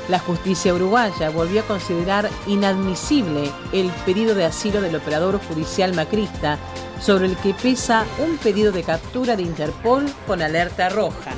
La 0.07 0.19
justicia 0.19 0.73
uruguaya 0.73 1.29
volvió 1.31 1.61
a 1.61 1.65
considerar 1.65 2.29
inadmisible 2.45 3.51
el 3.71 3.89
pedido 4.05 4.35
de 4.35 4.45
asilo 4.45 4.81
del 4.81 4.95
operador 4.95 5.39
judicial 5.47 5.95
macrista, 5.95 6.59
sobre 6.99 7.25
el 7.25 7.35
que 7.37 7.53
pesa 7.53 8.05
un 8.19 8.37
pedido 8.37 8.71
de 8.71 8.83
captura 8.83 9.35
de 9.35 9.41
Interpol 9.41 10.05
con 10.27 10.41
alerta 10.41 10.89
roja. 10.89 11.31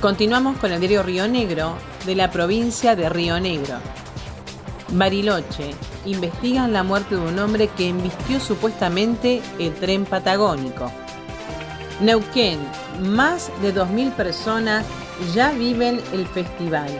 Continuamos 0.00 0.58
con 0.58 0.72
el 0.72 0.80
diario 0.80 1.02
Río 1.02 1.28
Negro 1.28 1.74
de 2.06 2.14
la 2.14 2.30
provincia 2.30 2.96
de 2.96 3.08
Río 3.08 3.38
Negro. 3.40 3.76
Bariloche. 4.92 5.74
Investigan 6.04 6.72
la 6.72 6.82
muerte 6.82 7.14
de 7.14 7.20
un 7.20 7.38
hombre 7.38 7.68
que 7.68 7.88
embistió 7.88 8.40
supuestamente 8.40 9.40
el 9.58 9.72
tren 9.74 10.04
patagónico. 10.04 10.90
Neuquén. 12.00 12.58
Más 13.00 13.50
de 13.62 13.74
2.000 13.74 14.12
personas 14.12 14.84
ya 15.34 15.52
viven 15.52 16.00
el 16.12 16.26
festival. 16.26 16.90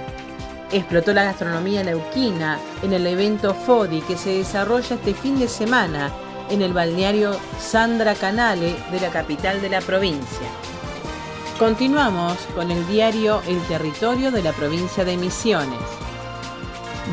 Explotó 0.70 1.12
la 1.12 1.24
gastronomía 1.24 1.82
neuquina 1.82 2.58
en 2.82 2.92
el 2.92 3.06
evento 3.06 3.54
FODI 3.54 4.00
que 4.02 4.16
se 4.16 4.38
desarrolla 4.38 4.96
este 4.96 5.14
fin 5.14 5.38
de 5.38 5.48
semana 5.48 6.10
en 6.48 6.62
el 6.62 6.72
balneario 6.72 7.36
Sandra 7.60 8.14
Canale 8.14 8.74
de 8.90 9.00
la 9.00 9.10
capital 9.10 9.60
de 9.60 9.68
la 9.68 9.80
provincia. 9.80 10.48
Continuamos 11.58 12.38
con 12.54 12.70
el 12.70 12.86
diario 12.88 13.42
El 13.46 13.60
Territorio 13.62 14.30
de 14.30 14.42
la 14.42 14.52
provincia 14.52 15.04
de 15.04 15.16
Misiones. 15.16 15.78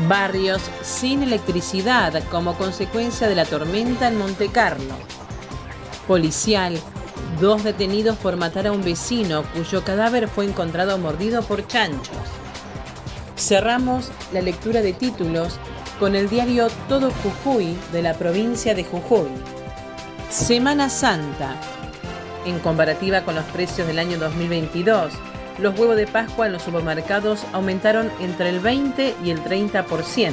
Barrios 0.08 0.62
sin 0.82 1.22
electricidad 1.22 2.22
como 2.30 2.54
consecuencia 2.54 3.28
de 3.28 3.34
la 3.34 3.44
tormenta 3.44 4.08
en 4.08 4.18
Monte 4.18 4.48
Carlo. 4.48 4.94
Policial 6.06 6.80
Dos 7.40 7.64
detenidos 7.64 8.18
por 8.18 8.36
matar 8.36 8.66
a 8.66 8.72
un 8.72 8.84
vecino 8.84 9.44
cuyo 9.54 9.82
cadáver 9.82 10.28
fue 10.28 10.44
encontrado 10.44 10.98
mordido 10.98 11.42
por 11.42 11.66
chanchos. 11.66 12.18
Cerramos 13.34 14.10
la 14.34 14.42
lectura 14.42 14.82
de 14.82 14.92
títulos 14.92 15.58
con 15.98 16.16
el 16.16 16.28
diario 16.28 16.68
Todo 16.86 17.10
Jujuy 17.10 17.78
de 17.92 18.02
la 18.02 18.12
provincia 18.12 18.74
de 18.74 18.84
Jujuy. 18.84 19.30
Semana 20.28 20.90
Santa. 20.90 21.56
En 22.44 22.58
comparativa 22.58 23.22
con 23.22 23.36
los 23.36 23.44
precios 23.46 23.86
del 23.86 24.00
año 24.00 24.18
2022, 24.18 25.10
los 25.60 25.78
huevos 25.78 25.96
de 25.96 26.06
Pascua 26.06 26.44
en 26.44 26.52
los 26.52 26.62
supermercados 26.62 27.44
aumentaron 27.54 28.10
entre 28.20 28.50
el 28.50 28.60
20 28.60 29.14
y 29.24 29.30
el 29.30 29.42
30%. 29.42 30.32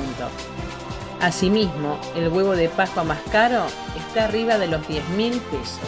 Asimismo, 1.22 1.98
el 2.18 2.28
huevo 2.28 2.58
de 2.58 2.68
Pascua 2.68 3.06
más 3.06 3.22
caro 3.32 3.66
está 3.98 4.26
arriba 4.26 4.58
de 4.58 4.68
los 4.68 4.86
10 4.90 5.08
mil 5.10 5.40
pesos. 5.40 5.80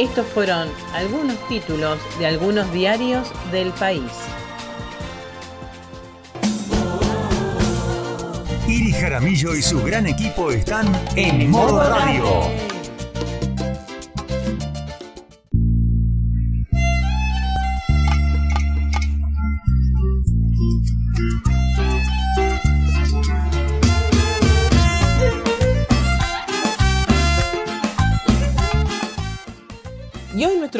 Estos 0.00 0.26
fueron 0.28 0.66
algunos 0.94 1.36
títulos 1.46 1.98
de 2.18 2.26
algunos 2.26 2.72
diarios 2.72 3.30
del 3.52 3.70
país. 3.72 4.10
Iri 8.66 8.92
Jaramillo 8.92 9.54
y 9.54 9.60
su 9.60 9.82
gran 9.82 10.06
equipo 10.06 10.52
están 10.52 10.90
en 11.16 11.50
modo 11.50 11.86
radio. 11.86 12.69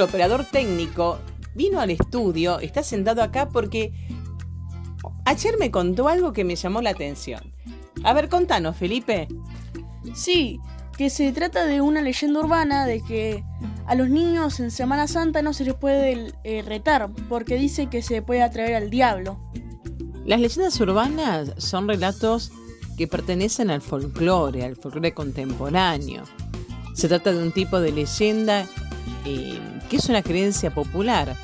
Nuestro 0.01 0.16
operador 0.16 0.46
técnico 0.46 1.18
vino 1.55 1.78
al 1.78 1.90
estudio, 1.90 2.59
está 2.61 2.82
sentado 2.82 3.22
acá 3.22 3.51
porque 3.51 3.92
ayer 5.26 5.59
me 5.59 5.70
contó 5.70 6.09
algo 6.09 6.32
que 6.32 6.42
me 6.42 6.57
llamó 6.57 6.80
la 6.80 6.90
atención. 6.90 7.53
A 8.03 8.14
ver, 8.14 8.30
contanos, 8.30 8.76
Felipe. 8.76 9.28
Sí, 10.14 10.59
que 10.96 11.11
se 11.11 11.32
trata 11.32 11.66
de 11.66 11.82
una 11.82 12.01
leyenda 12.01 12.40
urbana 12.40 12.86
de 12.86 13.03
que 13.03 13.44
a 13.86 13.94
los 13.94 14.09
niños 14.09 14.59
en 14.61 14.70
Semana 14.70 15.07
Santa 15.07 15.42
no 15.42 15.53
se 15.53 15.64
les 15.64 15.74
puede 15.74 16.32
eh, 16.44 16.62
retar 16.62 17.11
porque 17.28 17.57
dice 17.57 17.88
que 17.88 18.01
se 18.01 18.22
puede 18.22 18.42
atraer 18.42 18.76
al 18.76 18.88
diablo. 18.88 19.38
Las 20.24 20.40
leyendas 20.40 20.80
urbanas 20.80 21.53
son 21.59 21.88
relatos 21.88 22.53
que 22.96 23.07
pertenecen 23.07 23.70
al 23.70 23.82
folclore, 23.82 24.64
al 24.64 24.76
folclore 24.76 25.12
contemporáneo. 25.12 26.22
Se 26.94 27.09
trata 27.09 27.32
de 27.32 27.42
un 27.42 27.53
tipo 27.53 27.80
de 27.80 27.92
leyenda 27.92 28.66
eh, 29.25 29.59
que 29.89 29.97
es 29.97 30.09
una 30.09 30.23
creencia 30.23 30.73
popular 30.73 31.37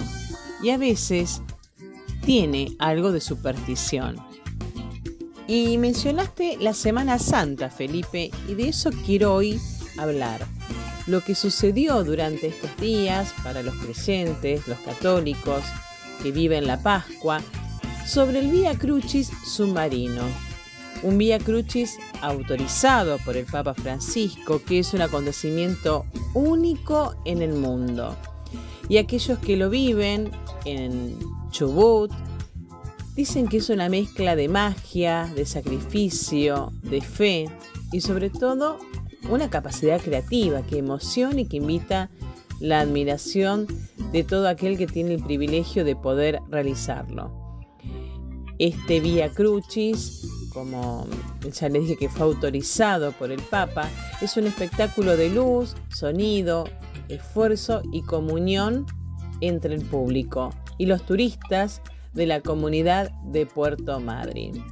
y 0.63 0.71
a 0.71 0.79
veces 0.79 1.43
tiene 2.25 2.77
algo 2.79 3.13
de 3.13 3.21
superstición. 3.21 4.17
Y 5.47 5.79
mencionaste 5.79 6.57
la 6.61 6.75
Semana 6.75 7.19
Santa, 7.19 7.71
Felipe, 7.71 8.31
y 8.49 8.55
de 8.55 8.69
eso 8.69 8.91
quiero 9.05 9.35
hoy 9.35 9.61
hablar. 9.97 10.45
Lo 11.07 11.21
que 11.21 11.37
sucedió 11.37 12.03
durante 12.03 12.49
estos 12.49 12.77
días 12.79 13.33
para 13.45 13.63
los 13.63 13.75
creyentes, 13.77 14.67
los 14.67 14.79
católicos 14.81 15.63
que 16.23 16.33
viven 16.33 16.67
la 16.67 16.83
Pascua, 16.83 17.41
sobre 18.05 18.41
el 18.41 18.51
Vía 18.51 18.77
Crucis 18.77 19.31
submarino. 19.45 20.23
Un 21.07 21.19
Vía 21.19 21.39
Crucis 21.39 21.99
autorizado 22.21 23.19
por 23.25 23.37
el 23.37 23.47
Papa 23.47 23.75
Francisco, 23.75 24.61
que 24.67 24.81
es 24.81 24.93
un 24.93 25.03
acontecimiento 25.03 26.05
único 26.35 27.15
en 27.25 27.43
el 27.43 27.53
mundo. 27.55 28.17
Y 28.89 28.99
aquellos 28.99 29.39
que 29.39 29.57
lo 29.57 29.71
viven 29.71 30.31
en 30.65 31.17
Chubut, 31.51 32.11
Dicen 33.17 33.49
que 33.49 33.57
es 33.57 33.71
una 33.71 33.89
mezcla 33.89 34.37
de 34.37 34.47
magia, 34.47 35.33
de 35.35 35.47
sacrificio, 35.47 36.71
de 36.83 37.01
fe 37.01 37.49
y 37.91 38.03
sobre 38.03 38.29
todo 38.29 38.77
una 39.31 39.49
capacidad 39.49 39.99
creativa 40.03 40.61
que 40.61 40.77
emociona 40.77 41.41
y 41.41 41.47
que 41.47 41.57
invita 41.57 42.11
la 42.61 42.81
admiración 42.81 43.67
de 44.13 44.23
todo 44.23 44.49
aquel 44.49 44.77
que 44.77 44.87
tiene 44.87 45.15
el 45.15 45.23
privilegio 45.23 45.83
de 45.83 45.97
poder 45.97 46.41
realizarlo. 46.51 47.33
Este 48.59 49.01
Vía 49.01 49.31
Crucis, 49.31 50.29
como 50.57 51.07
ya 51.43 51.69
les 51.69 51.83
dije 51.83 51.97
que 51.99 52.09
fue 52.09 52.25
autorizado 52.25 53.13
por 53.13 53.31
el 53.31 53.43
Papa, 53.43 53.91
es 54.23 54.39
un 54.39 54.47
espectáculo 54.47 55.15
de 55.15 55.29
luz, 55.29 55.77
sonido, 55.91 56.65
esfuerzo 57.11 57.83
y 57.93 58.01
comunión 58.01 58.87
entre 59.43 59.75
el 59.75 59.85
público 59.85 60.55
y 60.79 60.87
los 60.87 61.05
turistas 61.05 61.83
de 62.15 62.25
la 62.25 62.41
comunidad 62.41 63.11
de 63.25 63.45
Puerto 63.45 64.01
Madryn. 64.01 64.65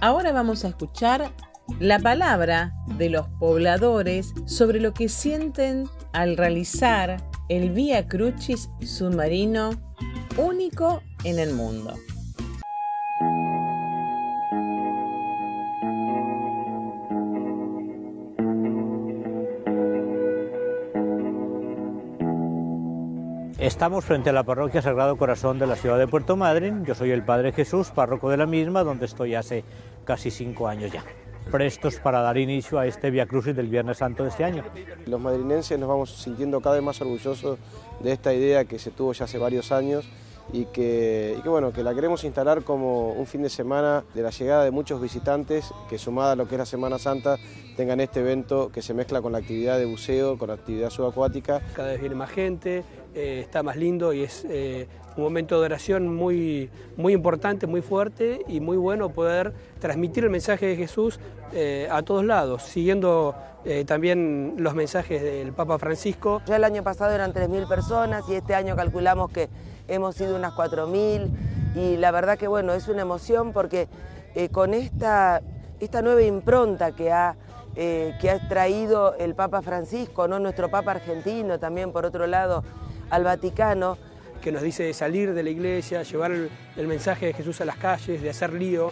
Ahora 0.00 0.30
vamos 0.30 0.64
a 0.64 0.68
escuchar 0.68 1.32
la 1.80 1.98
palabra 1.98 2.72
de 2.96 3.10
los 3.10 3.26
pobladores 3.40 4.32
sobre 4.46 4.78
lo 4.78 4.94
que 4.94 5.08
sienten 5.08 5.88
al 6.12 6.36
realizar 6.36 7.28
el 7.48 7.70
Vía 7.70 8.06
Crucis 8.06 8.70
submarino 8.86 9.70
único 10.36 11.02
en 11.24 11.40
el 11.40 11.54
mundo. 11.54 11.94
Estamos 23.64 24.04
frente 24.04 24.28
a 24.28 24.34
la 24.34 24.42
parroquia 24.42 24.82
Sagrado 24.82 25.16
Corazón 25.16 25.58
de 25.58 25.66
la 25.66 25.74
ciudad 25.74 25.98
de 25.98 26.06
Puerto 26.06 26.36
Madryn. 26.36 26.84
Yo 26.84 26.94
soy 26.94 27.12
el 27.12 27.24
Padre 27.24 27.50
Jesús, 27.50 27.88
párroco 27.88 28.28
de 28.28 28.36
la 28.36 28.44
misma, 28.44 28.84
donde 28.84 29.06
estoy 29.06 29.34
hace 29.34 29.64
casi 30.04 30.30
cinco 30.30 30.68
años 30.68 30.92
ya. 30.92 31.02
Prestos 31.50 31.96
para 31.96 32.20
dar 32.20 32.36
inicio 32.36 32.78
a 32.78 32.86
este 32.86 33.10
Via 33.10 33.24
Crucis 33.24 33.56
del 33.56 33.68
Viernes 33.68 33.96
Santo 33.96 34.22
de 34.22 34.28
este 34.28 34.44
año. 34.44 34.64
Los 35.06 35.18
madrinenses 35.18 35.78
nos 35.78 35.88
vamos 35.88 36.10
sintiendo 36.10 36.60
cada 36.60 36.74
vez 36.74 36.84
más 36.84 37.00
orgullosos 37.00 37.58
de 38.00 38.12
esta 38.12 38.34
idea 38.34 38.66
que 38.66 38.78
se 38.78 38.90
tuvo 38.90 39.14
ya 39.14 39.24
hace 39.24 39.38
varios 39.38 39.72
años 39.72 40.06
y 40.52 40.66
que, 40.66 41.40
bueno, 41.44 41.72
que 41.72 41.82
la 41.82 41.94
queremos 41.94 42.24
instalar 42.24 42.62
como 42.62 43.10
un 43.10 43.26
fin 43.26 43.42
de 43.42 43.50
semana 43.50 44.04
de 44.14 44.22
la 44.22 44.30
llegada 44.30 44.64
de 44.64 44.70
muchos 44.70 45.00
visitantes 45.00 45.72
que 45.88 45.98
sumada 45.98 46.32
a 46.32 46.36
lo 46.36 46.46
que 46.46 46.54
es 46.54 46.58
la 46.58 46.66
Semana 46.66 46.98
Santa 46.98 47.38
tengan 47.76 48.00
este 48.00 48.20
evento 48.20 48.70
que 48.70 48.82
se 48.82 48.94
mezcla 48.94 49.20
con 49.20 49.32
la 49.32 49.38
actividad 49.38 49.78
de 49.78 49.84
buceo, 49.84 50.38
con 50.38 50.48
la 50.48 50.54
actividad 50.54 50.90
subacuática. 50.90 51.60
Cada 51.74 51.88
vez 51.88 52.00
viene 52.00 52.14
más 52.14 52.30
gente, 52.30 52.84
eh, 53.14 53.40
está 53.40 53.62
más 53.62 53.76
lindo 53.76 54.12
y 54.12 54.22
es 54.22 54.46
eh, 54.48 54.86
un 55.16 55.24
momento 55.24 55.60
de 55.60 55.66
oración 55.66 56.14
muy, 56.14 56.70
muy 56.96 57.12
importante, 57.12 57.66
muy 57.66 57.82
fuerte 57.82 58.40
y 58.48 58.60
muy 58.60 58.76
bueno 58.76 59.10
poder 59.10 59.52
transmitir 59.78 60.24
el 60.24 60.30
mensaje 60.30 60.66
de 60.66 60.76
Jesús 60.76 61.20
eh, 61.52 61.88
a 61.90 62.02
todos 62.02 62.24
lados, 62.24 62.62
siguiendo 62.62 63.34
eh, 63.64 63.84
también 63.84 64.54
los 64.58 64.74
mensajes 64.74 65.22
del 65.22 65.52
Papa 65.52 65.78
Francisco. 65.78 66.42
Ya 66.46 66.56
el 66.56 66.64
año 66.64 66.82
pasado 66.82 67.12
eran 67.12 67.32
3.000 67.32 67.68
personas 67.68 68.24
y 68.28 68.34
este 68.34 68.54
año 68.54 68.74
calculamos 68.76 69.30
que 69.30 69.48
hemos 69.86 70.16
sido 70.16 70.36
unas 70.36 70.52
4.000 70.54 71.30
y 71.76 71.96
la 71.96 72.10
verdad 72.10 72.38
que 72.38 72.48
bueno, 72.48 72.72
es 72.72 72.88
una 72.88 73.02
emoción 73.02 73.52
porque 73.52 73.88
eh, 74.34 74.48
con 74.48 74.74
esta, 74.74 75.42
esta 75.80 76.02
nueva 76.02 76.22
impronta 76.22 76.92
que 76.92 77.12
ha, 77.12 77.36
que 77.74 78.30
ha 78.30 78.48
traído 78.48 79.14
el 79.16 79.34
Papa 79.34 79.60
Francisco, 79.60 80.28
¿no? 80.28 80.38
nuestro 80.38 80.70
Papa 80.70 80.92
argentino 80.92 81.58
también 81.58 81.90
por 81.90 82.04
otro 82.04 82.28
lado 82.28 82.62
al 83.10 83.24
Vaticano, 83.24 83.98
que 84.44 84.52
nos 84.52 84.60
dice 84.60 84.82
de 84.82 84.92
salir 84.92 85.32
de 85.32 85.42
la 85.42 85.48
iglesia, 85.48 86.02
llevar 86.02 86.30
el, 86.30 86.86
mensaje 86.86 87.24
de 87.24 87.32
Jesús 87.32 87.62
a 87.62 87.64
las 87.64 87.78
calles, 87.78 88.20
de 88.20 88.28
hacer 88.28 88.52
lío. 88.52 88.90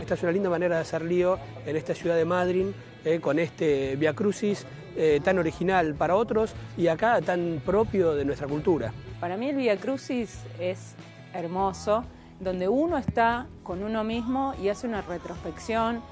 Esta 0.00 0.14
es 0.14 0.22
una 0.24 0.32
linda 0.32 0.50
manera 0.50 0.74
de 0.74 0.82
hacer 0.82 1.02
lío 1.02 1.38
en 1.64 1.76
esta 1.76 1.94
ciudad 1.94 2.16
de 2.16 2.24
Madrid, 2.24 2.66
eh, 3.04 3.20
con 3.20 3.38
este 3.38 3.94
Via 3.94 4.12
Crucis 4.12 4.66
eh, 4.96 5.20
tan 5.22 5.38
original 5.38 5.94
para 5.94 6.16
otros 6.16 6.52
y 6.76 6.88
acá 6.88 7.20
tan 7.22 7.62
propio 7.64 8.16
de 8.16 8.24
nuestra 8.24 8.48
cultura. 8.48 8.92
Para 9.20 9.36
mí 9.36 9.50
el 9.50 9.56
Via 9.56 9.76
Crucis 9.76 10.40
es 10.58 10.96
hermoso, 11.32 12.04
donde 12.40 12.66
uno 12.66 12.98
está 12.98 13.46
con 13.62 13.84
uno 13.84 14.02
mismo 14.02 14.52
y 14.60 14.68
hace 14.68 14.88
una 14.88 15.00
retrospección 15.00 16.02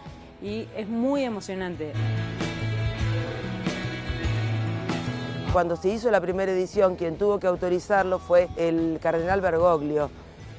y 0.41 0.69
es 0.77 0.87
muy 0.87 1.25
emocionante. 1.25 1.93
Cuando 5.53 5.77
se 5.77 5.91
hizo 5.91 6.11
la 6.11 6.23
primera 6.23 6.51
edición, 6.51 6.97
quien 6.97 7.19
tuvo 7.19 7.39
que 7.39 7.47
autorizarlo 7.47 8.19
fue 8.19 8.49
el 8.57 8.99
cardenal 9.03 9.43
Bergoglio. 9.43 10.09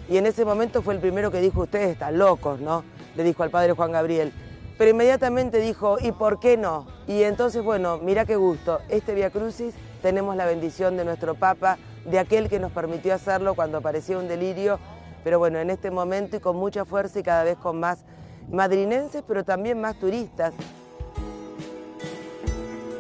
Y 0.08 0.18
en 0.18 0.28
ese 0.28 0.46
momento 0.46 0.84
fue 0.84 0.94
el 0.94 1.00
primero 1.00 1.32
que 1.32 1.42
dijo, 1.42 1.62
ustedes 1.62 1.90
están 1.90 2.20
locos, 2.20 2.60
¿no? 2.60 2.84
Le 3.16 3.24
dijo 3.24 3.42
al 3.42 3.50
padre 3.50 3.74
Juan 3.74 3.92
Gabriel. 3.92 4.32
Pero 4.78 4.92
inmediatamente 4.92 5.60
dijo, 5.60 5.98
¿y 6.00 6.12
por 6.12 6.40
qué 6.40 6.58
no? 6.58 6.86
Y 7.08 7.24
entonces, 7.24 7.64
bueno, 7.64 7.98
mira 8.04 8.26
qué 8.26 8.36
gusto. 8.36 8.82
Este 8.88 9.16
Via 9.16 9.32
Crucis 9.32 9.74
tenemos 10.04 10.36
la 10.36 10.46
bendición 10.46 10.96
de 10.96 11.06
nuestro 11.06 11.34
Papa, 11.34 11.80
de 12.06 12.20
aquel 12.20 12.48
que 12.48 12.60
nos 12.60 12.72
permitió 12.72 13.16
hacerlo 13.16 13.56
cuando 13.56 13.82
parecía 13.82 14.20
un 14.20 14.28
delirio. 14.28 14.78
Pero 15.24 15.40
bueno, 15.40 15.58
en 15.58 15.72
este 15.72 15.90
momento 15.90 16.38
y 16.38 16.40
con 16.40 16.56
mucha 16.56 16.86
fuerza 16.86 17.18
y 17.18 17.24
cada 17.24 17.44
vez 17.44 17.58
con 17.58 17.80
más 17.80 18.06
madrinenses, 18.52 19.24
pero 19.28 19.44
también 19.44 19.82
más 19.82 19.96
turistas. 19.96 20.54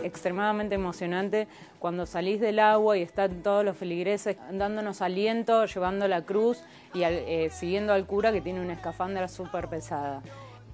Extremadamente 0.03 0.75
emocionante 0.75 1.47
cuando 1.79 2.05
salís 2.05 2.39
del 2.39 2.59
agua 2.59 2.97
y 2.97 3.01
están 3.01 3.41
todos 3.41 3.63
los 3.65 3.75
feligreses 3.77 4.37
dándonos 4.51 5.01
aliento, 5.01 5.65
llevando 5.65 6.07
la 6.07 6.21
cruz 6.23 6.61
y 6.93 7.03
al- 7.03 7.13
eh, 7.13 7.49
siguiendo 7.51 7.93
al 7.93 8.05
cura 8.05 8.31
que 8.31 8.41
tiene 8.41 8.61
una 8.61 8.73
escafandra 8.73 9.27
súper 9.27 9.67
pesada. 9.69 10.21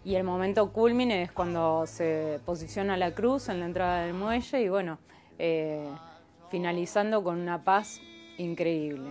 Y 0.03 0.15
el 0.15 0.23
momento 0.23 0.71
culmine 0.71 1.23
es 1.23 1.31
cuando 1.31 1.85
se 1.85 2.39
posiciona 2.45 2.97
la 2.97 3.11
cruz 3.13 3.49
en 3.49 3.59
la 3.59 3.65
entrada 3.65 4.01
del 4.03 4.13
muelle 4.13 4.61
y 4.61 4.69
bueno, 4.69 4.97
eh, 5.37 5.87
finalizando 6.49 7.23
con 7.23 7.37
una 7.39 7.63
paz 7.63 7.99
increíble. 8.37 9.09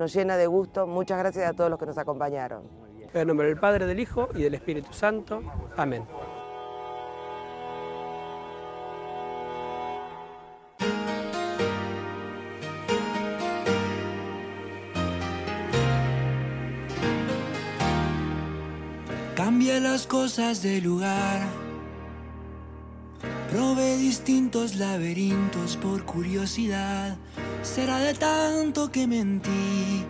Nos 0.00 0.14
llena 0.14 0.38
de 0.38 0.46
gusto. 0.46 0.86
Muchas 0.86 1.18
gracias 1.18 1.46
a 1.46 1.52
todos 1.52 1.68
los 1.68 1.78
que 1.78 1.84
nos 1.84 1.98
acompañaron. 1.98 2.62
En 3.12 3.20
el 3.20 3.26
nombre 3.26 3.48
del 3.48 3.58
Padre, 3.58 3.84
del 3.84 4.00
Hijo 4.00 4.30
y 4.34 4.44
del 4.44 4.54
Espíritu 4.54 4.94
Santo. 4.94 5.42
Amén. 5.76 6.06
Cambia 19.36 19.80
las 19.80 20.06
cosas 20.06 20.62
de 20.62 20.80
lugar. 20.80 21.42
Probé 23.50 23.98
distintos 23.98 24.76
laberintos 24.76 25.76
por 25.76 26.06
curiosidad. 26.06 27.18
Será 27.62 27.98
de 27.98 28.14
tanto 28.14 28.90
que 28.90 29.06
mentí. 29.06 30.04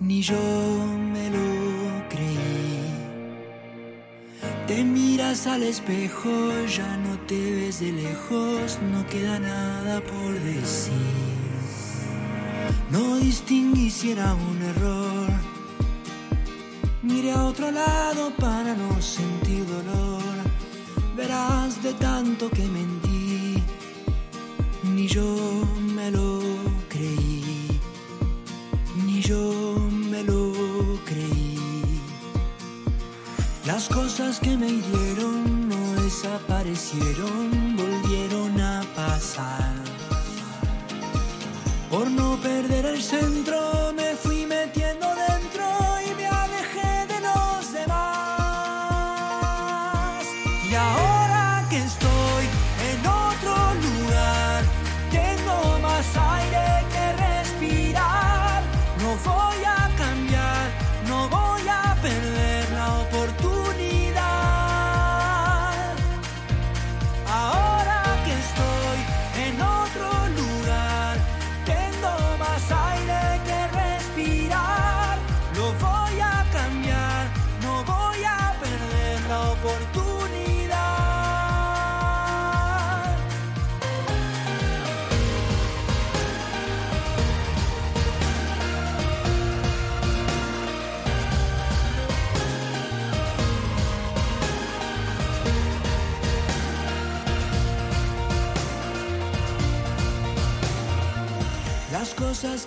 Ni 0.00 0.22
yo 0.22 0.36
me 1.12 1.30
lo 1.30 2.08
creí. 2.08 2.58
Te 4.68 4.84
miras 4.84 5.46
al 5.46 5.64
espejo, 5.64 6.30
ya 6.66 6.96
no 6.98 7.18
te 7.26 7.40
ves 7.56 7.80
de 7.80 7.92
lejos, 7.92 8.78
no 8.92 9.04
queda 9.06 9.40
nada 9.40 10.00
por 10.00 10.32
decir. 10.40 10.92
No 12.90 13.16
distinguí 13.16 13.90
si 13.90 14.12
era 14.12 14.34
un 14.34 14.62
error. 14.62 15.28
Mire 17.02 17.32
a 17.32 17.44
otro 17.44 17.70
lado 17.70 18.32
para 18.38 18.74
no 18.74 19.02
sentir 19.02 19.66
dolor. 19.66 20.22
Verás 21.16 21.82
de 21.82 21.94
tanto 21.94 22.48
que 22.48 22.64
mentí, 22.66 23.60
ni 24.94 25.08
yo 25.08 25.64
me 26.10 26.16
lo 26.16 26.40
creí, 26.88 27.80
ni 29.04 29.20
yo 29.20 29.76
me 30.10 30.22
lo 30.22 30.52
creí. 31.04 32.00
Las 33.66 33.88
cosas 33.88 34.40
que 34.40 34.56
me 34.56 34.68
hirieron 34.68 35.68
no 35.68 36.02
desaparecieron, 36.02 37.76
volvieron 37.76 38.60
a 38.60 38.82
pasar. 38.94 39.74
Por 41.90 42.10
no 42.10 42.38
perder 42.40 42.86
el 42.86 43.02
centro 43.02 43.92
me 43.94 44.07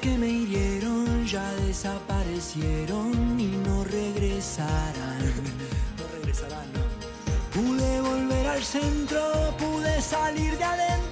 que 0.01 0.17
me 0.17 0.27
hirieron 0.27 1.25
ya 1.27 1.47
desaparecieron 1.67 3.39
y 3.39 3.51
no 3.65 3.83
regresarán. 3.83 5.21
No 5.97 6.07
regresarán, 6.17 6.67
no. 6.73 6.81
Pude 7.53 8.01
volver 8.01 8.47
al 8.47 8.63
centro, 8.63 9.21
pude 9.57 10.01
salir 10.01 10.57
de 10.57 10.63
adentro 10.63 11.10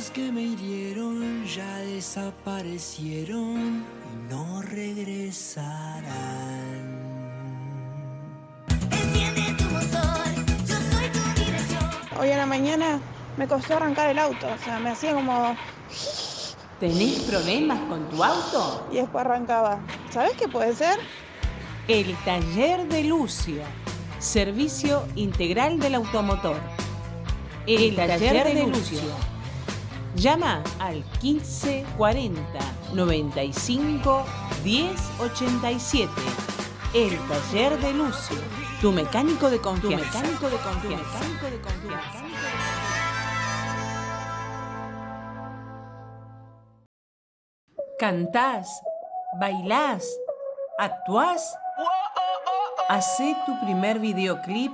Las 0.00 0.10
que 0.12 0.32
me 0.32 0.40
hirieron 0.40 1.44
ya 1.44 1.76
desaparecieron 1.80 3.84
y 3.84 4.32
no 4.32 4.62
regresarán. 4.62 6.06
Hoy 12.18 12.30
a 12.30 12.38
la 12.38 12.46
mañana 12.46 12.98
me 13.36 13.46
costó 13.46 13.76
arrancar 13.76 14.08
el 14.08 14.18
auto, 14.18 14.46
o 14.46 14.64
sea, 14.64 14.78
me 14.78 14.88
hacía 14.88 15.12
como... 15.12 15.54
¿Tenés 16.80 17.18
problemas 17.24 17.80
con 17.80 18.08
tu 18.08 18.24
auto? 18.24 18.88
Y 18.90 18.94
después 18.94 19.22
arrancaba. 19.22 19.80
¿Sabes 20.10 20.32
qué 20.38 20.48
puede 20.48 20.74
ser? 20.74 20.98
El 21.88 22.16
taller 22.24 22.88
de 22.88 23.04
Lucio. 23.04 23.64
Servicio 24.18 25.06
integral 25.14 25.78
del 25.78 25.96
automotor. 25.96 26.56
El, 27.66 27.94
taller, 27.94 28.54
de, 28.54 28.66
Lucio. 28.66 29.29
Llama 30.16 30.62
al 30.80 31.04
1540 31.22 32.42
95 32.94 34.24
1087. 34.64 36.10
El 36.92 37.16
taller 37.28 37.78
de 37.78 37.94
Lucio, 37.94 38.36
tu 38.80 38.90
mecánico 38.90 39.48
de 39.48 39.60
confianza. 39.60 40.10
Tu 40.10 40.18
mecánico 40.18 40.50
de 40.50 40.56
confianza. 40.56 41.18
Tu 41.20 41.28
mecánico 41.28 41.46
de 41.46 41.60
confianza. 41.60 42.24
Cantás, 47.98 48.82
bailás, 49.38 50.04
actuás. 50.78 51.56
Hacé 52.88 53.36
tu 53.46 53.60
primer 53.60 54.00
videoclip 54.00 54.72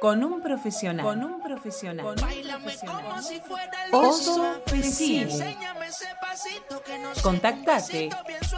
con 0.00 0.24
un 0.24 0.40
profesional. 0.40 1.04
Con 1.04 1.22
un 1.22 1.42
profesional. 1.42 2.06
Con 2.06 2.24
un 2.24 2.52
profesional. 2.52 3.24
Oso 3.92 4.62
Pesile. 4.64 5.56
Contactate 7.22 8.08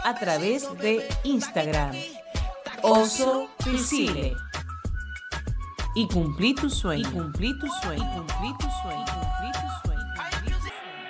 a 0.03 0.15
través 0.15 0.73
de 0.77 1.07
Instagram. 1.23 1.91
Oso 2.81 3.49
Pesile. 3.63 4.35
Y 5.95 6.07
cumplí 6.07 6.55
tu 6.55 6.69
sueño. 6.69 7.07
Y 7.07 7.11
cumplí 7.11 7.59
tu 7.59 7.67
sueño. 7.67 8.03
Y 8.03 8.17
cumplí 8.17 8.53
tu 8.57 8.67
sueño. 8.81 9.05
Cumplí 9.05 9.51
tu 9.51 9.67
sueño. 9.81 10.03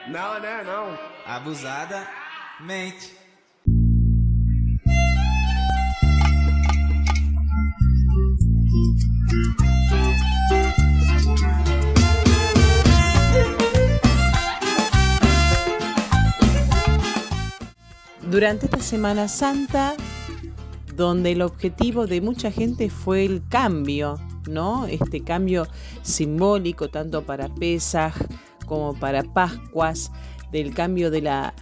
Não, 0.08 0.40
né? 0.40 0.64
Não. 0.64 0.98
Abusada, 1.26 2.06
mente. 2.60 3.24
Durante 18.34 18.66
esta 18.66 18.80
Semana 18.80 19.28
Santa, 19.28 19.94
donde 20.96 21.34
el 21.34 21.44
objetivo 21.44 22.08
de 22.08 22.20
mucha 22.20 22.50
gente 22.50 22.90
fue 22.90 23.26
el 23.26 23.48
cambio, 23.48 24.20
¿no? 24.50 24.88
Este 24.88 25.24
cambio 25.24 25.68
simbólico 26.02 26.90
tanto 26.90 27.24
para 27.28 27.48
Pesaj 27.48 28.16
como 28.66 28.96
para 28.96 29.22
Pascuas, 29.22 30.12
del 30.52 30.74
cambio 30.74 31.12
de 31.12 31.22
la, 31.22 31.54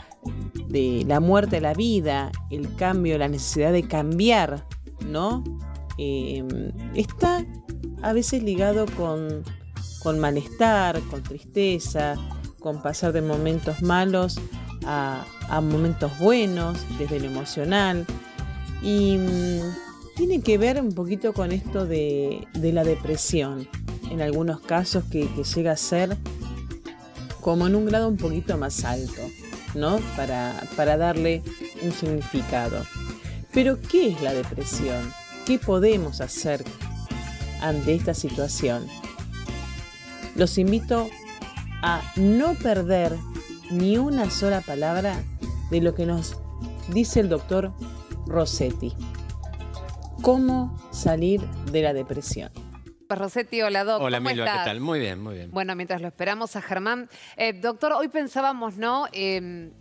de 0.69 1.03
la 1.05 1.19
muerte 1.19 1.57
a 1.57 1.59
la 1.59 1.73
vida, 1.73 2.31
el 2.49 2.73
cambio, 2.77 3.17
la 3.17 3.27
necesidad 3.27 3.73
de 3.73 3.85
cambiar, 3.85 4.65
¿no? 5.05 5.43
Eh, 5.97 6.41
está 6.95 7.45
a 8.01 8.13
veces 8.13 8.43
ligado 8.43 8.85
con, 8.95 9.43
con 10.01 10.19
malestar, 10.19 11.01
con 11.09 11.21
tristeza, 11.21 12.15
con 12.61 12.81
pasar 12.81 13.11
de 13.11 13.21
momentos 13.21 13.81
malos 13.81 14.39
a, 14.85 15.25
momentos 15.61 16.17
buenos, 16.19 16.77
desde 16.97 17.19
lo 17.19 17.27
emocional. 17.27 18.05
Y 18.81 19.17
mm, 19.17 19.59
tiene 20.15 20.41
que 20.41 20.57
ver 20.57 20.81
un 20.81 20.93
poquito 20.93 21.33
con 21.33 21.51
esto 21.51 21.85
de, 21.85 22.47
de 22.53 22.73
la 22.73 22.83
depresión, 22.83 23.67
en 24.09 24.21
algunos 24.21 24.59
casos 24.61 25.03
que, 25.05 25.27
que 25.29 25.43
llega 25.43 25.71
a 25.71 25.77
ser 25.77 26.17
como 27.41 27.67
en 27.67 27.75
un 27.75 27.85
grado 27.85 28.07
un 28.07 28.17
poquito 28.17 28.57
más 28.57 28.85
alto, 28.85 29.21
¿no? 29.73 29.99
Para, 30.15 30.63
para 30.75 30.97
darle 30.97 31.41
un 31.81 31.91
significado. 31.91 32.85
Pero, 33.53 33.79
¿qué 33.81 34.09
es 34.09 34.21
la 34.21 34.33
depresión? 34.33 35.11
¿Qué 35.45 35.59
podemos 35.59 36.21
hacer 36.21 36.63
ante 37.61 37.95
esta 37.95 38.13
situación? 38.13 38.87
Los 40.35 40.57
invito 40.57 41.09
a 41.81 42.01
no 42.15 42.53
perder 42.55 43.17
ni 43.71 43.97
una 43.97 44.29
sola 44.29 44.61
palabra 44.61 45.15
de 45.69 45.81
lo 45.81 45.95
que 45.95 46.05
nos 46.05 46.37
dice 46.89 47.19
el 47.21 47.29
doctor 47.29 47.73
Rossetti. 48.27 48.93
¿Cómo 50.21 50.77
salir 50.91 51.41
de 51.71 51.81
la 51.81 51.93
depresión? 51.93 52.51
Rossetti, 53.09 53.61
hola 53.61 53.83
Doc. 53.83 54.01
Hola 54.01 54.19
¿cómo 54.19 54.29
Milva, 54.29 54.45
¿qué 54.45 54.49
estás? 54.51 54.65
tal? 54.65 54.79
Muy 54.79 54.99
bien, 54.99 55.21
muy 55.21 55.35
bien. 55.35 55.51
Bueno, 55.51 55.75
mientras 55.75 56.01
lo 56.01 56.07
esperamos 56.07 56.55
a 56.55 56.61
Germán. 56.61 57.09
Eh, 57.35 57.51
doctor, 57.53 57.91
hoy 57.93 58.07
pensábamos, 58.07 58.77
¿no? 58.77 59.07
Eh, 59.11 59.71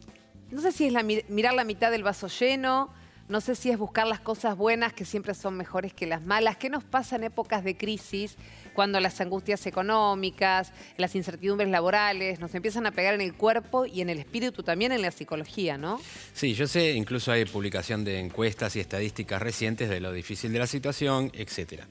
no 0.50 0.60
sé 0.60 0.72
si 0.72 0.86
es 0.86 0.92
la 0.92 1.04
mi- 1.04 1.22
mirar 1.28 1.54
la 1.54 1.62
mitad 1.64 1.92
del 1.92 2.02
vaso 2.02 2.26
lleno, 2.26 2.92
no 3.30 3.40
sé 3.40 3.54
si 3.54 3.70
es 3.70 3.78
buscar 3.78 4.08
las 4.08 4.18
cosas 4.18 4.56
buenas 4.56 4.92
que 4.92 5.04
siempre 5.04 5.34
son 5.34 5.56
mejores 5.56 5.94
que 5.94 6.04
las 6.04 6.20
malas. 6.20 6.56
¿Qué 6.56 6.68
nos 6.68 6.82
pasa 6.82 7.14
en 7.14 7.22
épocas 7.22 7.62
de 7.62 7.76
crisis, 7.76 8.36
cuando 8.74 8.98
las 8.98 9.20
angustias 9.20 9.64
económicas, 9.66 10.72
las 10.96 11.14
incertidumbres 11.14 11.70
laborales 11.70 12.40
nos 12.40 12.52
empiezan 12.56 12.86
a 12.86 12.90
pegar 12.90 13.14
en 13.14 13.20
el 13.20 13.34
cuerpo 13.34 13.86
y 13.86 14.00
en 14.00 14.10
el 14.10 14.18
espíritu 14.18 14.64
también 14.64 14.90
en 14.90 15.00
la 15.00 15.12
psicología, 15.12 15.78
¿no? 15.78 16.00
Sí, 16.34 16.54
yo 16.54 16.66
sé, 16.66 16.94
incluso 16.94 17.30
hay 17.30 17.44
publicación 17.44 18.02
de 18.02 18.18
encuestas 18.18 18.74
y 18.74 18.80
estadísticas 18.80 19.40
recientes 19.40 19.88
de 19.88 20.00
lo 20.00 20.12
difícil 20.12 20.52
de 20.52 20.58
la 20.58 20.66
situación, 20.66 21.30
etc. 21.32 21.84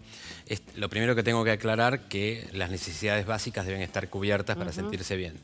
Es, 0.45 0.61
lo 0.75 0.89
primero 0.89 1.15
que 1.15 1.23
tengo 1.23 1.45
que 1.45 1.51
aclarar 1.51 2.09
que 2.09 2.49
las 2.51 2.69
necesidades 2.69 3.25
básicas 3.25 3.65
deben 3.65 3.81
estar 3.81 4.09
cubiertas 4.09 4.57
para 4.57 4.73
sentirse 4.73 5.15
bien. 5.15 5.35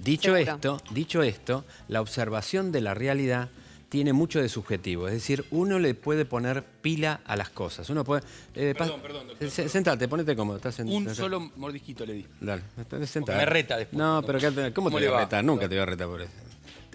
Dicho 0.00 0.34
Seguro. 0.34 0.54
esto, 0.54 0.82
dicho 0.90 1.22
esto, 1.22 1.64
la 1.86 2.00
observación 2.00 2.72
de 2.72 2.80
la 2.80 2.94
realidad 2.94 3.50
tiene 3.94 4.12
mucho 4.12 4.42
de 4.42 4.48
subjetivo, 4.48 5.06
es 5.06 5.14
decir, 5.14 5.44
uno 5.52 5.78
le 5.78 5.94
puede 5.94 6.24
poner 6.24 6.64
pila 6.64 7.20
a 7.24 7.36
las 7.36 7.50
cosas. 7.50 7.88
Uno 7.90 8.02
puede, 8.02 8.22
eh, 8.56 8.74
Perdón, 8.76 9.00
perdón, 9.00 9.28
doctor. 9.28 9.48
se- 9.48 9.68
Sentate, 9.68 10.08
ponete 10.08 10.34
cómodo. 10.34 10.56
Estás 10.56 10.80
en- 10.80 10.88
Un 10.88 11.14
solo 11.14 11.38
mordisquito 11.54 12.04
le 12.04 12.14
di. 12.14 12.26
Dale, 12.40 12.62
sentate. 13.06 13.38
me 13.38 13.46
reta 13.46 13.76
después. 13.76 13.96
No, 13.96 14.20
pero 14.26 14.40
¿qué- 14.40 14.50
¿cómo, 14.72 14.88
¿Cómo 14.90 14.96
te 14.96 15.02
le 15.02 15.06
voy 15.06 15.14
a 15.14 15.18
va? 15.18 15.24
retar? 15.26 15.44
Nunca 15.44 15.68
te 15.68 15.76
voy 15.76 15.82
a 15.82 15.86
retar 15.86 16.08
por 16.08 16.22
eso. 16.22 16.32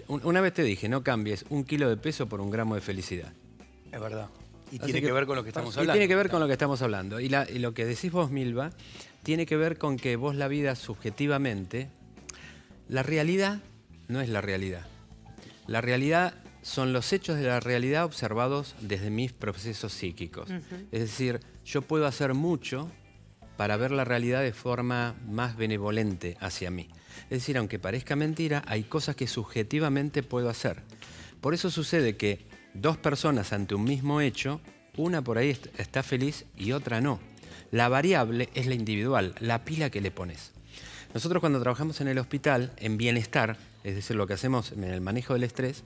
Un- 0.08 0.20
Una 0.26 0.42
vez 0.42 0.52
te 0.52 0.62
dije, 0.62 0.90
no 0.90 1.02
cambies 1.02 1.46
un 1.48 1.64
kilo 1.64 1.88
de 1.88 1.96
peso 1.96 2.28
por 2.28 2.42
un 2.42 2.50
gramo 2.50 2.74
de 2.74 2.82
felicidad. 2.82 3.32
Es 3.90 3.98
verdad. 3.98 4.28
Y 4.70 4.76
Así 4.76 4.84
tiene 4.92 5.00
que, 5.00 5.10
ver 5.10 5.24
con 5.24 5.36
lo 5.36 5.42
que 5.42 5.48
estamos 5.48 5.74
y 5.74 5.78
hablando. 5.78 5.94
tiene 5.94 6.06
que 6.06 6.16
ver 6.16 6.28
con 6.28 6.40
lo 6.40 6.48
que 6.48 6.52
estamos 6.52 6.82
hablando. 6.82 7.18
Y, 7.18 7.30
la- 7.30 7.48
y 7.50 7.60
lo 7.60 7.72
que 7.72 7.86
decís 7.86 8.12
vos, 8.12 8.30
Milva, 8.30 8.72
tiene 9.22 9.46
que 9.46 9.56
ver 9.56 9.78
con 9.78 9.96
que 9.96 10.16
vos 10.16 10.34
la 10.36 10.48
vida 10.48 10.76
subjetivamente, 10.76 11.88
la 12.90 13.02
realidad 13.02 13.60
no 14.08 14.20
es 14.20 14.28
la 14.28 14.42
realidad. 14.42 14.84
La 15.66 15.80
realidad 15.80 16.34
son 16.62 16.92
los 16.92 17.12
hechos 17.12 17.36
de 17.38 17.44
la 17.46 17.60
realidad 17.60 18.04
observados 18.04 18.74
desde 18.80 19.10
mis 19.10 19.32
procesos 19.32 19.92
psíquicos. 19.92 20.48
Es 20.92 21.00
decir, 21.00 21.40
yo 21.64 21.82
puedo 21.82 22.06
hacer 22.06 22.34
mucho 22.34 22.90
para 23.56 23.76
ver 23.76 23.90
la 23.90 24.04
realidad 24.04 24.42
de 24.42 24.52
forma 24.52 25.14
más 25.28 25.56
benevolente 25.56 26.36
hacia 26.40 26.70
mí. 26.70 26.88
Es 27.24 27.40
decir, 27.40 27.58
aunque 27.58 27.78
parezca 27.78 28.16
mentira, 28.16 28.62
hay 28.66 28.84
cosas 28.84 29.16
que 29.16 29.26
subjetivamente 29.26 30.22
puedo 30.22 30.48
hacer. 30.48 30.82
Por 31.40 31.54
eso 31.54 31.70
sucede 31.70 32.16
que 32.16 32.46
dos 32.74 32.96
personas 32.96 33.52
ante 33.52 33.74
un 33.74 33.84
mismo 33.84 34.20
hecho, 34.20 34.60
una 34.96 35.22
por 35.22 35.38
ahí 35.38 35.50
est- 35.50 35.68
está 35.78 36.02
feliz 36.02 36.44
y 36.56 36.72
otra 36.72 37.00
no. 37.00 37.20
La 37.70 37.88
variable 37.88 38.48
es 38.54 38.66
la 38.66 38.74
individual, 38.74 39.34
la 39.40 39.64
pila 39.64 39.90
que 39.90 40.00
le 40.00 40.10
pones. 40.10 40.52
Nosotros 41.14 41.40
cuando 41.40 41.60
trabajamos 41.60 42.00
en 42.00 42.08
el 42.08 42.18
hospital, 42.18 42.72
en 42.78 42.96
bienestar, 42.96 43.56
es 43.84 43.94
decir, 43.94 44.16
lo 44.16 44.26
que 44.26 44.34
hacemos 44.34 44.72
en 44.72 44.84
el 44.84 45.00
manejo 45.00 45.34
del 45.34 45.44
estrés, 45.44 45.82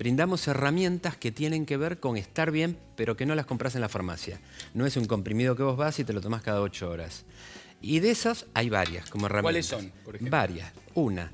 brindamos 0.00 0.48
herramientas 0.48 1.14
que 1.18 1.30
tienen 1.30 1.66
que 1.66 1.76
ver 1.76 2.00
con 2.00 2.16
estar 2.16 2.50
bien, 2.50 2.78
pero 2.96 3.18
que 3.18 3.26
no 3.26 3.34
las 3.34 3.44
compras 3.44 3.74
en 3.74 3.82
la 3.82 3.90
farmacia. 3.90 4.40
No 4.72 4.86
es 4.86 4.96
un 4.96 5.04
comprimido 5.04 5.56
que 5.56 5.62
vos 5.62 5.76
vas 5.76 5.98
y 5.98 6.04
te 6.04 6.14
lo 6.14 6.22
tomás 6.22 6.40
cada 6.40 6.62
ocho 6.62 6.88
horas. 6.88 7.26
Y 7.82 8.00
de 8.00 8.10
esas 8.10 8.46
hay 8.54 8.70
varias 8.70 9.10
como 9.10 9.26
herramientas. 9.26 9.42
¿Cuáles 9.42 9.66
son, 9.66 9.92
por 10.02 10.16
ejemplo? 10.16 10.34
Varias. 10.34 10.72
Una, 10.94 11.30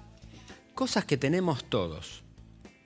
cosas 0.74 1.04
que 1.04 1.16
tenemos 1.16 1.62
todos, 1.62 2.24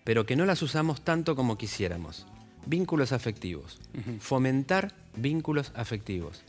pero 0.05 0.27
que 0.27 0.37
no 0.37 0.45
las 0.45 0.61
usamos 0.61 1.01
tanto 1.01 1.35
como 1.35 1.57
quisiéramos. 1.57 2.27
Vínculos 2.67 3.13
afectivos. 3.13 3.81
Fomentar 4.21 4.95
vínculos 5.17 5.73
afectivos. 5.75 6.43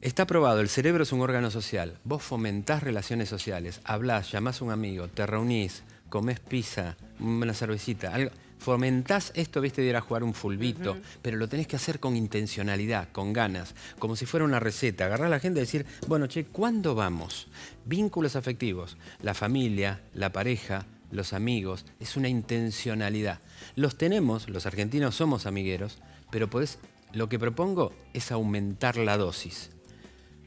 Está 0.00 0.26
probado, 0.26 0.60
el 0.62 0.70
cerebro 0.70 1.02
es 1.02 1.12
un 1.12 1.20
órgano 1.20 1.50
social. 1.50 1.98
Vos 2.04 2.22
fomentás 2.22 2.82
relaciones 2.82 3.28
sociales, 3.28 3.82
hablás, 3.84 4.32
llamás 4.32 4.62
a 4.62 4.64
un 4.64 4.70
amigo, 4.70 5.08
te 5.08 5.26
reunís, 5.26 5.82
comés 6.08 6.40
pizza, 6.40 6.96
una 7.20 7.52
cervecita, 7.52 8.14
algo. 8.14 8.30
Fomentás 8.58 9.32
esto, 9.34 9.60
viste, 9.60 9.82
de 9.82 9.88
ir 9.88 9.96
a 9.96 10.00
jugar 10.00 10.24
un 10.24 10.34
fulbito, 10.34 10.96
pero 11.22 11.36
lo 11.36 11.48
tenés 11.48 11.66
que 11.66 11.76
hacer 11.76 12.00
con 12.00 12.16
intencionalidad, 12.16 13.10
con 13.12 13.32
ganas, 13.32 13.74
como 13.98 14.16
si 14.16 14.26
fuera 14.26 14.44
una 14.44 14.60
receta. 14.60 15.06
Agarrar 15.06 15.28
a 15.28 15.30
la 15.30 15.40
gente 15.40 15.60
y 15.60 15.62
decir, 15.62 15.86
bueno, 16.08 16.26
che, 16.26 16.46
¿cuándo 16.46 16.94
vamos? 16.94 17.48
Vínculos 17.84 18.34
afectivos, 18.34 18.96
la 19.22 19.34
familia, 19.34 20.02
la 20.14 20.32
pareja, 20.32 20.86
los 21.10 21.32
amigos, 21.32 21.84
es 22.00 22.16
una 22.16 22.28
intencionalidad. 22.28 23.40
Los 23.76 23.96
tenemos, 23.96 24.48
los 24.48 24.66
argentinos 24.66 25.14
somos 25.14 25.46
amigueros, 25.46 25.98
pero 26.30 26.50
podés, 26.50 26.78
lo 27.12 27.28
que 27.28 27.38
propongo 27.38 27.92
es 28.12 28.32
aumentar 28.32 28.96
la 28.96 29.16
dosis. 29.16 29.70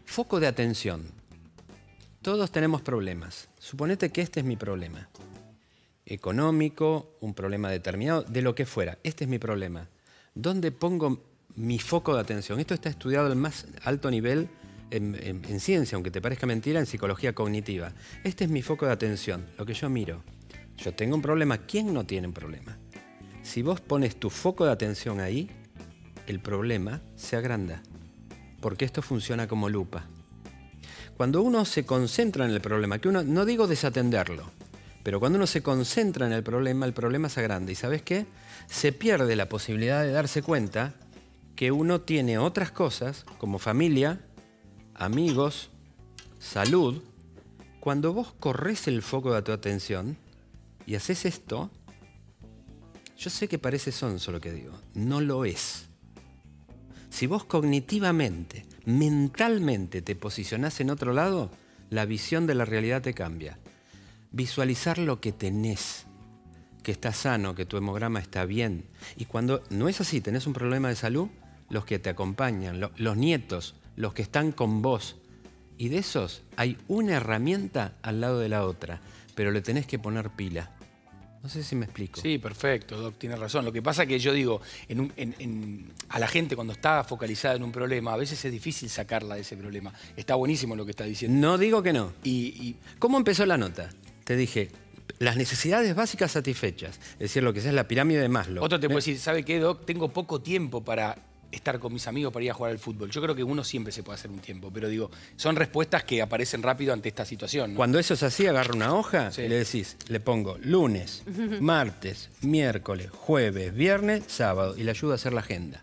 Foco 0.06 0.40
de 0.40 0.48
atención. 0.48 1.12
Todos 2.22 2.52
tenemos 2.52 2.82
problemas. 2.82 3.48
Suponete 3.60 4.12
que 4.12 4.22
este 4.22 4.42
es 4.42 4.46
mi 4.46 4.58
problema. 4.58 5.08
Económico, 6.10 7.16
un 7.22 7.34
problema 7.34 7.70
determinado, 7.70 8.24
de 8.24 8.42
lo 8.42 8.56
que 8.56 8.66
fuera. 8.66 8.98
Este 9.04 9.24
es 9.24 9.30
mi 9.30 9.40
problema. 9.40 9.88
¿Dónde 10.36 10.72
pongo 10.72 11.24
mi 11.56 11.80
foco 11.80 12.16
de 12.16 12.22
atención? 12.22 12.60
Esto 12.60 12.74
está 12.74 12.90
estudiado 12.90 13.28
al 13.28 13.36
más 13.36 13.68
alto 13.84 14.10
nivel 14.12 14.50
en, 14.92 15.16
en- 15.16 15.46
en 15.48 15.60
ciencia, 15.60 15.96
aunque 15.96 16.12
te 16.12 16.22
parezca 16.22 16.48
mentira, 16.48 16.80
en 16.80 16.86
psicología 16.86 17.34
cognitiva. 17.34 17.94
Este 18.24 18.44
es 18.46 18.50
mi 18.50 18.62
foco 18.62 18.86
de 18.88 18.92
atención, 18.92 19.46
lo 19.58 19.66
que 19.66 19.74
yo 19.74 19.90
miro. 19.90 20.24
Yo 20.78 20.94
tengo 20.94 21.16
un 21.16 21.22
problema, 21.22 21.58
¿quién 21.60 21.94
no 21.94 22.06
tiene 22.06 22.28
un 22.28 22.34
problema? 22.34 22.78
Si 23.44 23.62
vos 23.62 23.82
pones 23.82 24.16
tu 24.16 24.30
foco 24.30 24.66
de 24.66 24.72
atención 24.72 25.20
ahí, 25.20 25.50
el 26.28 26.40
problema 26.40 27.02
se 27.16 27.36
agranda, 27.36 27.82
porque 28.62 28.86
esto 28.86 29.02
funciona 29.02 29.48
como 29.48 29.70
lupa. 29.70 30.06
Cuando 31.18 31.42
uno 31.42 31.66
se 31.66 31.86
concentra 31.86 32.46
en 32.46 32.52
el 32.52 32.62
problema, 32.62 33.00
que 33.00 33.10
uno, 33.10 33.24
no 33.24 33.46
digo 33.46 33.68
desatenderlo, 33.68 34.50
pero 35.04 35.20
cuando 35.20 35.38
uno 35.38 35.48
se 35.48 35.64
concentra 35.64 36.26
en 36.28 36.34
el 36.34 36.44
problema, 36.44 36.86
el 36.86 36.94
problema 36.94 37.30
se 37.30 37.40
agranda. 37.40 37.72
¿Y 37.72 37.76
sabes 37.76 38.02
qué? 38.02 38.26
Se 38.68 38.92
pierde 38.92 39.36
la 39.36 39.50
posibilidad 39.50 40.04
de 40.04 40.12
darse 40.12 40.42
cuenta 40.42 40.94
que 41.56 41.72
uno 41.72 42.02
tiene 42.02 42.38
otras 42.38 42.72
cosas, 42.72 43.26
como 43.38 43.60
familia, 43.60 44.22
amigos, 44.96 45.70
salud. 46.40 47.02
Cuando 47.80 48.14
vos 48.14 48.34
corres 48.40 48.88
el 48.88 49.02
foco 49.02 49.34
de 49.34 49.42
tu 49.42 49.52
atención 49.52 50.18
y 50.86 50.96
haces 50.96 51.26
esto, 51.26 51.70
yo 53.18 53.30
sé 53.30 53.48
que 53.48 53.60
parece 53.60 53.92
sonso 53.92 54.32
lo 54.32 54.40
que 54.40 54.52
digo, 54.52 54.74
no 54.94 55.22
lo 55.22 55.44
es. 55.46 55.88
Si 57.10 57.28
vos 57.28 57.44
cognitivamente, 57.44 58.66
mentalmente 58.86 60.02
te 60.02 60.16
posicionás 60.16 60.80
en 60.80 60.90
otro 60.90 61.14
lado, 61.14 61.52
la 61.90 62.06
visión 62.06 62.48
de 62.48 62.56
la 62.56 62.66
realidad 62.66 63.02
te 63.02 63.14
cambia. 63.14 63.58
Visualizar 64.32 64.98
lo 65.00 65.20
que 65.20 65.32
tenés, 65.32 66.06
que 66.84 66.92
está 66.92 67.14
sano, 67.14 67.56
que 67.56 67.66
tu 67.66 67.78
hemograma 67.78 68.20
está 68.20 68.46
bien. 68.46 68.86
Y 69.18 69.26
cuando 69.26 69.64
no 69.70 69.90
es 69.90 70.02
así, 70.02 70.22
tenés 70.22 70.46
un 70.48 70.54
problema 70.54 70.90
de 70.90 70.96
salud, 70.96 71.30
los 71.70 71.86
que 71.86 72.00
te 72.00 72.10
acompañan, 72.10 72.80
lo- 72.80 72.92
los 72.98 73.18
nietos, 73.18 73.76
los 73.96 74.14
que 74.14 74.22
están 74.22 74.52
con 74.52 74.82
vos. 74.82 75.16
Y 75.78 75.90
de 75.90 75.98
esos 75.98 76.44
hay 76.58 76.78
una 76.88 77.14
herramienta 77.16 77.94
al 78.02 78.22
lado 78.22 78.40
de 78.40 78.50
la 78.50 78.66
otra, 78.66 79.02
pero 79.36 79.52
le 79.52 79.62
tenés 79.62 79.88
que 79.88 79.98
poner 79.98 80.30
pila. 80.30 80.72
No 81.42 81.48
sé 81.48 81.64
si 81.64 81.74
me 81.76 81.86
explico. 81.86 82.20
Sí, 82.20 82.38
perfecto, 82.38 82.98
Doc, 83.00 83.18
tiene 83.18 83.36
razón. 83.38 83.64
Lo 83.64 83.72
que 83.72 83.82
pasa 83.82 84.06
que 84.06 84.20
yo 84.20 84.34
digo, 84.34 84.62
en 84.90 85.00
un- 85.00 85.14
en- 85.16 85.36
en- 85.40 85.94
a 86.10 86.20
la 86.20 86.28
gente 86.28 86.56
cuando 86.56 86.74
está 86.74 87.04
focalizada 87.06 87.56
en 87.56 87.64
un 87.64 87.72
problema, 87.72 88.14
a 88.14 88.18
veces 88.18 88.44
es 88.44 88.52
difícil 88.52 88.90
sacarla 88.90 89.36
de 89.36 89.42
ese 89.42 89.56
problema. 89.56 89.94
Está 90.18 90.36
buenísimo 90.36 90.76
lo 90.76 90.84
que 90.84 90.92
está 90.92 91.06
diciendo. 91.06 91.40
No 91.40 91.58
digo 91.58 91.82
que 91.82 91.94
no. 91.94 92.12
Y, 92.26 92.76
¿Cómo 93.00 93.18
empezó 93.18 93.46
la 93.46 93.58
nota? 93.58 93.90
Te 94.30 94.36
dije, 94.36 94.70
las 95.18 95.38
necesidades 95.38 95.96
básicas 95.96 96.34
satisfechas, 96.34 97.00
es 97.14 97.18
decir, 97.18 97.42
lo 97.42 97.52
que 97.52 97.62
es 97.62 97.66
la 97.74 97.88
pirámide 97.88 98.22
de 98.22 98.30
Maslow. 98.30 98.64
otro 98.64 98.80
te 98.80 98.86
puede 98.86 98.98
decir, 98.98 99.18
¿sabe 99.18 99.44
qué, 99.44 99.58
Doc? 99.58 99.88
Tengo 99.88 100.10
poco 100.10 100.40
tiempo 100.40 100.84
para 100.84 101.16
estar 101.52 101.80
con 101.80 101.92
mis 101.92 102.08
amigos 102.08 102.32
para 102.32 102.46
ir 102.46 102.52
a 102.52 102.54
jugar 102.54 102.72
al 102.72 102.78
fútbol. 102.78 103.10
Yo 103.10 103.24
creo 103.24 103.34
que 103.34 103.44
uno 103.44 103.64
siempre 103.64 103.92
se 103.92 104.04
puede 104.04 104.20
hacer 104.20 104.30
un 104.30 104.38
tiempo, 104.38 104.70
pero 104.72 104.88
digo, 104.88 105.10
son 105.36 105.56
respuestas 105.56 106.04
que 106.04 106.22
aparecen 106.22 106.62
rápido 106.62 106.94
ante 106.94 107.10
esta 107.10 107.26
situación. 107.26 107.72
¿no? 107.72 107.78
Cuando 107.78 107.98
eso 107.98 108.14
es 108.14 108.22
así, 108.22 108.46
agarra 108.46 108.76
una 108.76 108.94
hoja 108.94 109.32
y 109.36 109.48
le 109.48 109.56
decís, 109.56 109.98
le 110.10 110.20
pongo 110.20 110.60
lunes, 110.60 111.24
martes, 111.60 112.30
miércoles, 112.42 113.10
jueves, 113.10 113.74
viernes, 113.74 114.26
sábado, 114.28 114.78
y 114.78 114.84
le 114.84 114.92
ayudo 114.92 115.14
a 115.14 115.16
hacer 115.16 115.34
la 115.34 115.40
agenda. 115.40 115.82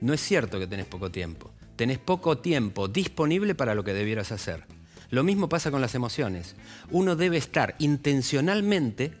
No 0.00 0.14
es 0.14 0.22
cierto 0.22 0.58
que 0.58 0.66
tenés 0.66 0.86
poco 0.86 1.10
tiempo. 1.10 1.52
Tenés 1.76 1.98
poco 1.98 2.38
tiempo 2.38 2.88
disponible 2.88 3.54
para 3.54 3.74
lo 3.74 3.84
que 3.84 3.92
debieras 3.92 4.32
hacer. 4.32 4.77
Lo 5.10 5.24
mismo 5.24 5.48
pasa 5.48 5.70
con 5.70 5.80
las 5.80 5.94
emociones. 5.94 6.54
Uno 6.90 7.16
debe 7.16 7.38
estar 7.38 7.74
intencionalmente, 7.78 9.14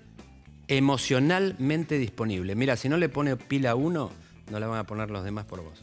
emocionalmente 0.68 1.98
disponible. 1.98 2.54
Mira, 2.54 2.76
si 2.76 2.88
no 2.88 2.98
le 2.98 3.08
pone 3.08 3.36
pila 3.36 3.70
a 3.70 3.74
uno, 3.74 4.10
no 4.50 4.60
la 4.60 4.66
van 4.66 4.78
a 4.80 4.84
poner 4.84 5.10
los 5.10 5.24
demás 5.24 5.46
por 5.46 5.62
vos. 5.62 5.82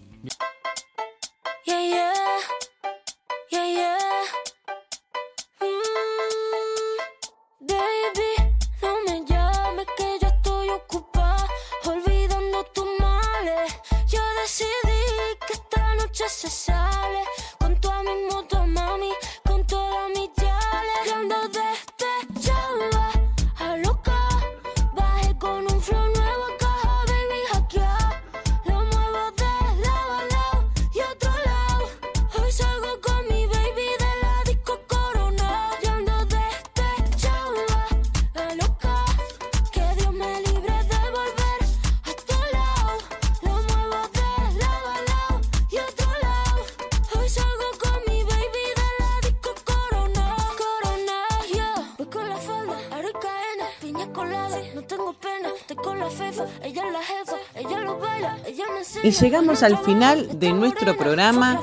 Y 59.03 59.11
llegamos 59.11 59.63
al 59.63 59.77
final 59.79 60.39
de 60.39 60.51
nuestro 60.53 60.97
programa 60.97 61.59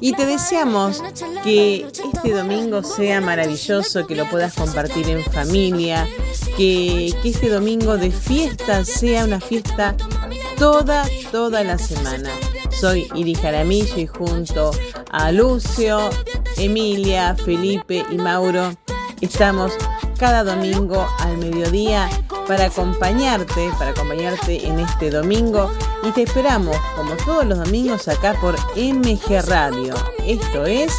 y 0.00 0.12
te 0.12 0.26
deseamos 0.26 1.02
que 1.42 1.86
este 1.86 2.32
domingo 2.32 2.82
sea 2.82 3.20
maravilloso, 3.20 4.06
que 4.06 4.14
lo 4.14 4.28
puedas 4.28 4.54
compartir 4.54 5.08
en 5.08 5.22
familia, 5.24 6.06
que, 6.56 7.12
que 7.22 7.28
este 7.28 7.48
domingo 7.48 7.96
de 7.96 8.10
fiesta 8.10 8.84
sea 8.84 9.24
una 9.24 9.40
fiesta 9.40 9.96
toda, 10.56 11.04
toda 11.32 11.64
la 11.64 11.78
semana. 11.78 12.30
Soy 12.70 13.08
Iri 13.14 13.34
Jaramillo 13.34 13.98
y 13.98 14.06
junto 14.06 14.70
a 15.10 15.32
Lucio, 15.32 15.98
Emilia, 16.58 17.34
Felipe 17.34 18.04
y 18.10 18.16
Mauro 18.16 18.72
estamos 19.20 19.72
cada 20.18 20.44
domingo 20.44 21.06
al 21.20 21.38
mediodía 21.38 22.08
para 22.46 22.66
acompañarte, 22.66 23.70
para 23.78 23.90
acompañarte 23.90 24.66
en 24.66 24.80
este 24.80 25.10
domingo 25.10 25.70
y 26.06 26.12
te 26.12 26.22
esperamos 26.22 26.76
como 26.94 27.16
todos 27.24 27.44
los 27.44 27.58
domingos 27.58 28.06
acá 28.06 28.34
por 28.40 28.54
MG 28.76 29.42
Radio. 29.46 29.94
Esto 30.24 30.64
es 30.64 30.92